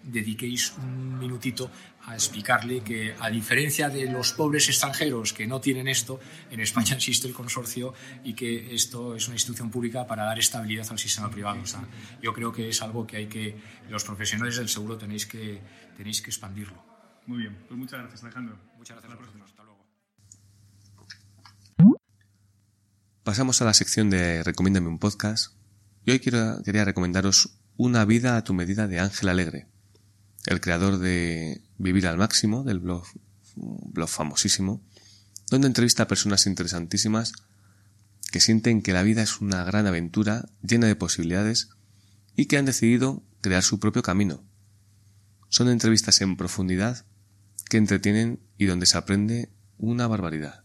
dediquéis 0.08 0.72
un 0.78 1.18
minutito 1.18 1.70
a 2.06 2.14
explicarle 2.14 2.80
que, 2.80 3.14
a 3.20 3.28
diferencia 3.28 3.90
de 3.90 4.10
los 4.10 4.32
pobres 4.32 4.68
extranjeros 4.68 5.32
que 5.32 5.46
no 5.46 5.60
tienen 5.60 5.88
esto, 5.88 6.20
en 6.50 6.60
España 6.60 6.94
existe 6.96 7.28
el 7.28 7.34
consorcio 7.34 7.92
y 8.24 8.34
que 8.34 8.74
esto 8.74 9.14
es 9.14 9.28
una 9.28 9.36
institución 9.36 9.70
pública 9.70 10.06
para 10.06 10.24
dar 10.24 10.38
estabilidad 10.38 10.86
al 10.90 10.98
sistema 10.98 11.30
privado. 11.30 11.60
yo 12.22 12.32
creo 12.32 12.52
que 12.52 12.68
es 12.70 12.82
algo 12.82 13.06
que 13.06 13.18
hay 13.18 13.26
que, 13.26 13.56
los 13.90 14.04
profesionales 14.04 14.56
del 14.56 14.68
seguro 14.68 14.96
tenéis 14.96 15.26
que, 15.26 15.60
tenéis 15.96 16.22
que 16.22 16.30
expandirlo. 16.30 16.82
Muy 17.26 17.38
bien, 17.38 17.58
pues 17.68 17.78
muchas 17.78 18.00
gracias, 18.00 18.24
Alejandro. 18.24 18.58
Muchas 18.78 18.96
gracias 18.96 19.12
a 19.12 19.16
vosotros. 19.16 19.44
Hasta 19.44 19.64
luego. 19.64 19.78
Pasamos 23.22 23.60
a 23.60 23.66
la 23.66 23.74
sección 23.74 24.08
de 24.08 24.42
Recomiéndame 24.42 24.88
un 24.88 24.98
podcast. 24.98 25.52
Y 26.06 26.12
hoy 26.12 26.20
quiero, 26.20 26.62
quería 26.64 26.86
recomendaros 26.86 27.58
Una 27.76 28.06
vida 28.06 28.38
a 28.38 28.44
tu 28.44 28.54
medida 28.54 28.88
de 28.88 28.98
Ángel 28.98 29.28
Alegre 29.28 29.66
el 30.48 30.62
creador 30.62 30.98
de 30.98 31.62
Vivir 31.76 32.06
al 32.06 32.16
Máximo, 32.16 32.64
del 32.64 32.80
blog, 32.80 33.04
blog 33.54 34.08
famosísimo, 34.08 34.82
donde 35.50 35.66
entrevista 35.66 36.04
a 36.04 36.08
personas 36.08 36.46
interesantísimas 36.46 37.32
que 38.32 38.40
sienten 38.40 38.80
que 38.80 38.94
la 38.94 39.02
vida 39.02 39.22
es 39.22 39.40
una 39.42 39.62
gran 39.64 39.86
aventura 39.86 40.48
llena 40.62 40.86
de 40.86 40.96
posibilidades 40.96 41.68
y 42.34 42.46
que 42.46 42.56
han 42.56 42.64
decidido 42.64 43.22
crear 43.42 43.62
su 43.62 43.78
propio 43.78 44.02
camino. 44.02 44.42
Son 45.50 45.68
entrevistas 45.68 46.20
en 46.22 46.36
profundidad 46.36 47.04
que 47.68 47.76
entretienen 47.76 48.40
y 48.56 48.66
donde 48.66 48.86
se 48.86 48.96
aprende 48.96 49.52
una 49.76 50.06
barbaridad. 50.06 50.64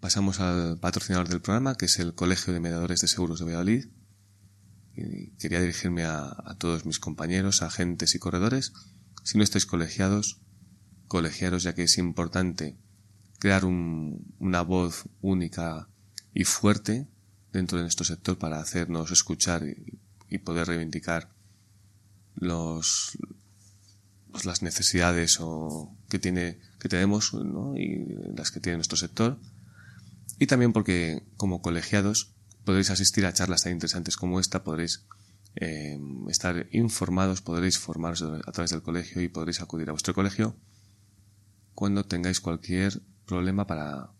Pasamos 0.00 0.40
al 0.40 0.78
patrocinador 0.78 1.28
del 1.28 1.42
programa, 1.42 1.74
que 1.74 1.86
es 1.86 1.98
el 1.98 2.14
Colegio 2.14 2.54
de 2.54 2.60
Mediadores 2.60 3.00
de 3.00 3.08
Seguros 3.08 3.38
de 3.38 3.44
Valladolid, 3.44 3.86
quería 5.38 5.60
dirigirme 5.60 6.04
a, 6.04 6.56
todos 6.58 6.86
mis 6.86 6.98
compañeros, 6.98 7.62
agentes 7.62 8.14
y 8.14 8.18
corredores. 8.18 8.72
Si 9.22 9.36
no 9.36 9.44
estáis 9.44 9.66
colegiados, 9.66 10.40
colegiaros 11.08 11.62
ya 11.62 11.74
que 11.74 11.84
es 11.84 11.98
importante 11.98 12.76
crear 13.38 13.64
una 13.64 14.62
voz 14.62 15.04
única 15.20 15.88
y 16.32 16.44
fuerte 16.44 17.06
dentro 17.52 17.78
de 17.78 17.84
nuestro 17.84 18.04
sector 18.04 18.38
para 18.38 18.60
hacernos 18.60 19.10
escuchar 19.10 19.62
y, 20.28 20.38
poder 20.38 20.66
reivindicar 20.66 21.30
los, 22.34 23.16
pues 24.30 24.44
las 24.44 24.62
necesidades 24.62 25.38
o 25.40 25.96
que 26.10 26.18
tiene 26.18 26.58
que 26.78 26.90
tenemos 26.90 27.32
y 27.76 28.04
las 28.36 28.50
que 28.50 28.60
tiene 28.60 28.76
nuestro 28.76 28.98
sector 28.98 29.40
y 30.38 30.46
también 30.46 30.74
porque 30.74 31.22
como 31.38 31.62
colegiados 31.62 32.35
podréis 32.66 32.90
asistir 32.90 33.24
a 33.24 33.32
charlas 33.32 33.62
tan 33.62 33.72
interesantes 33.72 34.16
como 34.16 34.40
esta, 34.40 34.64
podréis 34.64 35.06
eh, 35.54 35.98
estar 36.28 36.66
informados, 36.72 37.40
podréis 37.40 37.78
formaros 37.78 38.22
a 38.22 38.52
través 38.52 38.72
del 38.72 38.82
colegio 38.82 39.22
y 39.22 39.28
podréis 39.28 39.62
acudir 39.62 39.88
a 39.88 39.92
vuestro 39.92 40.12
colegio 40.12 40.56
cuando 41.74 42.04
tengáis 42.04 42.40
cualquier 42.40 43.00
problema 43.24 43.66
para 43.66 44.10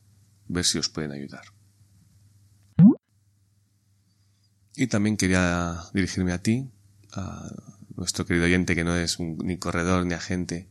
ver 0.46 0.64
si 0.64 0.78
os 0.78 0.88
pueden 0.88 1.10
ayudar. 1.10 1.42
Y 4.76 4.86
también 4.86 5.16
quería 5.16 5.82
dirigirme 5.92 6.32
a 6.32 6.42
ti, 6.42 6.70
a 7.12 7.50
nuestro 7.96 8.26
querido 8.26 8.44
oyente 8.44 8.76
que 8.76 8.84
no 8.84 8.94
es 8.94 9.18
ni 9.18 9.58
corredor 9.58 10.06
ni 10.06 10.14
agente, 10.14 10.68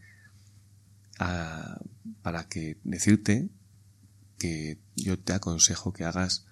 para 1.18 2.48
que 2.48 2.80
decirte 2.84 3.50
que 4.38 4.80
yo 4.96 5.20
te 5.20 5.34
aconsejo 5.34 5.92
que 5.92 6.06
hagas 6.06 6.46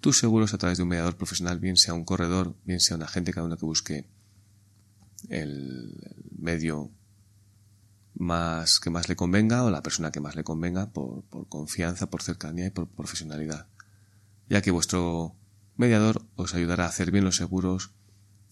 tus 0.00 0.18
seguros 0.18 0.54
a 0.54 0.58
través 0.58 0.78
de 0.78 0.82
un 0.82 0.88
mediador 0.88 1.16
profesional, 1.16 1.58
bien 1.58 1.76
sea 1.76 1.94
un 1.94 2.04
corredor, 2.04 2.56
bien 2.64 2.80
sea 2.80 2.96
un 2.96 3.02
agente, 3.02 3.32
cada 3.32 3.46
uno 3.46 3.56
que 3.56 3.66
busque 3.66 4.08
el 5.28 5.94
medio 6.38 6.90
más 8.14 8.80
que 8.80 8.90
más 8.90 9.08
le 9.08 9.16
convenga 9.16 9.64
o 9.64 9.70
la 9.70 9.82
persona 9.82 10.10
que 10.10 10.20
más 10.20 10.34
le 10.36 10.44
convenga 10.44 10.90
por, 10.90 11.24
por 11.24 11.48
confianza, 11.48 12.10
por 12.10 12.22
cercanía 12.22 12.66
y 12.66 12.70
por 12.70 12.88
profesionalidad, 12.88 13.66
ya 14.48 14.62
que 14.62 14.70
vuestro 14.70 15.36
mediador 15.76 16.26
os 16.36 16.54
ayudará 16.54 16.84
a 16.84 16.88
hacer 16.88 17.10
bien 17.10 17.24
los 17.24 17.36
seguros 17.36 17.92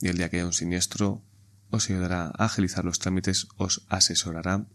y 0.00 0.08
el 0.08 0.16
día 0.16 0.30
que 0.30 0.36
haya 0.36 0.46
un 0.46 0.52
siniestro 0.52 1.22
os 1.70 1.90
ayudará 1.90 2.26
a 2.26 2.44
agilizar 2.44 2.84
los 2.84 2.98
trámites, 2.98 3.48
os 3.56 3.84
asesorará 3.88 4.66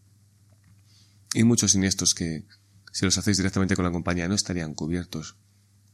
y 1.34 1.44
muchos 1.44 1.72
siniestros 1.72 2.14
que 2.14 2.46
si 2.92 3.06
los 3.06 3.18
hacéis 3.18 3.38
directamente 3.38 3.76
con 3.76 3.86
la 3.86 3.92
compañía 3.92 4.28
no 4.28 4.36
estarían 4.36 4.76
cubiertos. 4.76 5.36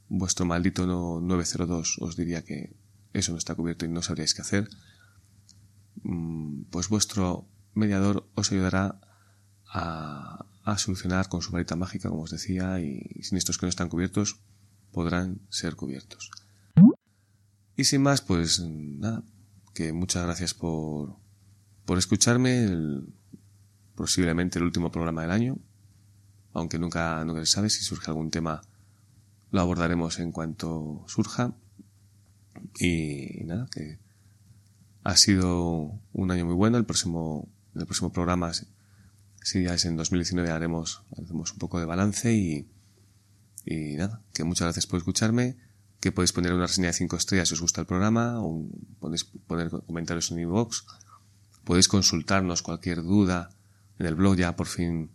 Vuestro 0.10 0.46
maldito 0.46 0.86
902 0.86 1.98
os 2.02 2.16
diría 2.16 2.44
que 2.44 2.76
eso 3.14 3.32
no 3.32 3.38
está 3.38 3.56
cubierto 3.56 3.86
y 3.86 3.90
no 3.90 4.02
sabríais 4.02 4.34
qué 4.34 4.42
hacer. 4.42 4.70
Mm, 6.04 6.64
pues 6.72 6.90
vuestro 6.90 7.48
mediador 7.74 8.28
os 8.36 8.52
ayudará 8.52 9.00
a, 9.72 10.46
a 10.64 10.78
solucionar 10.78 11.30
con 11.30 11.42
su 11.42 11.52
varita 11.52 11.76
mágica, 11.76 12.10
como 12.10 12.24
os 12.24 12.32
decía, 12.32 12.80
y 12.80 13.24
siniestros 13.24 13.58
que 13.58 13.66
no 13.66 13.70
están 13.70 13.90
cubiertos 13.90 14.42
podrán 14.92 15.42
ser 15.50 15.76
cubiertos. 15.76 16.32
Y 17.76 17.86
sin 17.86 18.02
más, 18.02 18.22
pues 18.22 18.60
nada, 18.60 19.24
que 19.74 19.94
muchas 19.94 20.24
gracias 20.26 20.54
por, 20.54 21.16
por 21.86 21.98
escucharme, 21.98 22.68
posiblemente 23.96 24.60
el 24.60 24.66
último 24.66 24.92
programa 24.92 25.22
del 25.22 25.32
año, 25.32 25.58
aunque 26.54 26.80
nunca, 26.80 27.24
nunca 27.26 27.40
se 27.42 27.52
sabe 27.52 27.70
si 27.70 27.84
surge 27.84 28.12
algún 28.12 28.32
tema, 28.32 28.62
lo 29.52 29.62
abordaremos 29.62 30.20
en 30.20 30.32
cuanto 30.32 31.04
surja. 31.08 31.54
Y 32.80 33.44
nada, 33.46 33.68
que 33.72 34.00
ha 35.04 35.16
sido 35.16 36.00
un 36.14 36.32
año 36.32 36.46
muy 36.46 36.56
bueno, 36.56 36.78
el 36.78 36.86
próximo, 36.86 37.48
el 37.76 37.86
próximo 37.86 38.12
programa, 38.12 38.52
si 38.54 39.64
ya 39.64 39.74
es 39.74 39.86
en 39.86 39.96
2019, 39.96 40.52
haremos, 40.52 41.04
haremos 41.18 41.54
un 41.54 41.60
poco 41.60 41.80
de 41.80 41.86
balance 41.86 42.34
y, 42.34 42.68
y 43.66 43.96
nada, 43.96 44.22
que 44.34 44.44
muchas 44.44 44.66
gracias 44.66 44.88
por 44.88 44.98
escucharme 44.98 45.58
que 46.00 46.12
podéis 46.12 46.32
poner 46.32 46.54
una 46.54 46.68
reseña 46.68 46.88
de 46.88 46.94
5 46.94 47.16
estrellas 47.18 47.50
si 47.50 47.56
os 47.56 47.62
gusta 47.62 47.82
el 47.82 47.88
programa, 47.88 48.42
o 48.42 48.66
podéis 49.00 49.26
poner 49.26 49.70
comentarios 49.70 50.32
en 50.32 50.40
iVoox, 50.40 50.84
podéis 51.66 51.88
consultarnos 51.88 52.62
cualquier 52.62 53.04
duda 53.04 53.50
en 53.98 54.06
el 54.06 54.16
blog, 54.16 54.38
ya 54.38 54.56
por 54.56 54.68
fin 54.68 55.12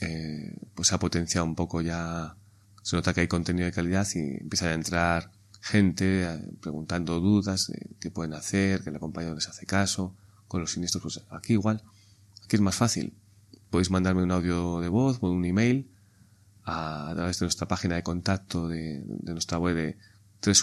eh, 0.00 0.56
pues 0.74 0.92
ha 0.92 0.98
potenciado 0.98 1.46
un 1.46 1.54
poco 1.54 1.80
ya, 1.80 2.36
se 2.82 2.96
nota 2.96 3.12
que 3.12 3.22
hay 3.22 3.28
contenido 3.28 3.66
de 3.66 3.72
calidad 3.72 4.06
y 4.14 4.18
empieza 4.40 4.66
a 4.66 4.74
entrar 4.74 5.30
gente 5.60 6.24
eh, 6.24 6.40
preguntando 6.60 7.20
dudas, 7.20 7.68
de 7.68 7.96
qué 8.00 8.10
pueden 8.10 8.34
hacer, 8.34 8.82
que 8.82 8.90
el 8.90 8.98
compañero 8.98 9.34
les 9.34 9.48
hace 9.48 9.66
caso, 9.66 10.14
con 10.46 10.60
los 10.60 10.72
siniestros, 10.72 11.02
pues 11.02 11.20
aquí 11.30 11.54
igual, 11.54 11.82
aquí 12.44 12.56
es 12.56 12.62
más 12.62 12.76
fácil. 12.76 13.14
Podéis 13.70 13.90
mandarme 13.90 14.22
un 14.22 14.30
audio 14.30 14.80
de 14.80 14.88
voz 14.88 15.18
o 15.20 15.30
un 15.30 15.44
email 15.44 15.90
a, 16.64 17.12
través 17.14 17.38
de 17.38 17.44
nuestra 17.44 17.68
página 17.68 17.96
de 17.96 18.02
contacto 18.02 18.68
de, 18.68 19.04
nuestra 19.24 19.58
web 19.58 19.74
de 19.74 19.98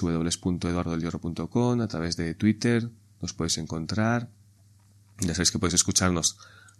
www.eduardodelhierro.com, 0.01 1.81
a 1.81 1.87
través 1.87 2.17
de 2.17 2.33
Twitter, 2.33 2.89
nos 3.21 3.33
podéis 3.33 3.57
encontrar. 3.59 4.29
Ya 5.19 5.33
sabéis 5.33 5.51
que 5.51 5.59
podéis 5.59 5.75
escucharnos 5.75 6.37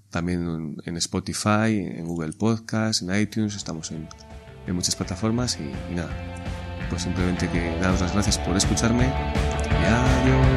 también 0.10 0.78
en, 0.86 0.98
Spotify, 0.98 1.78
en 1.78 2.06
Google 2.06 2.34
Podcast, 2.34 3.02
en 3.02 3.16
iTunes, 3.20 3.56
estamos 3.56 3.92
en, 4.68 4.76
muchas 4.76 4.96
plataformas 4.96 5.58
y, 5.60 5.94
nada, 5.94 6.10
pues 6.90 7.04
simplemente 7.04 7.50
que 7.50 7.78
daros 7.80 8.02
las 8.02 8.14
gracias 8.14 8.38
por 8.38 8.56
escucharme 8.56 9.06
y 9.06 9.86
adiós. 9.86 10.55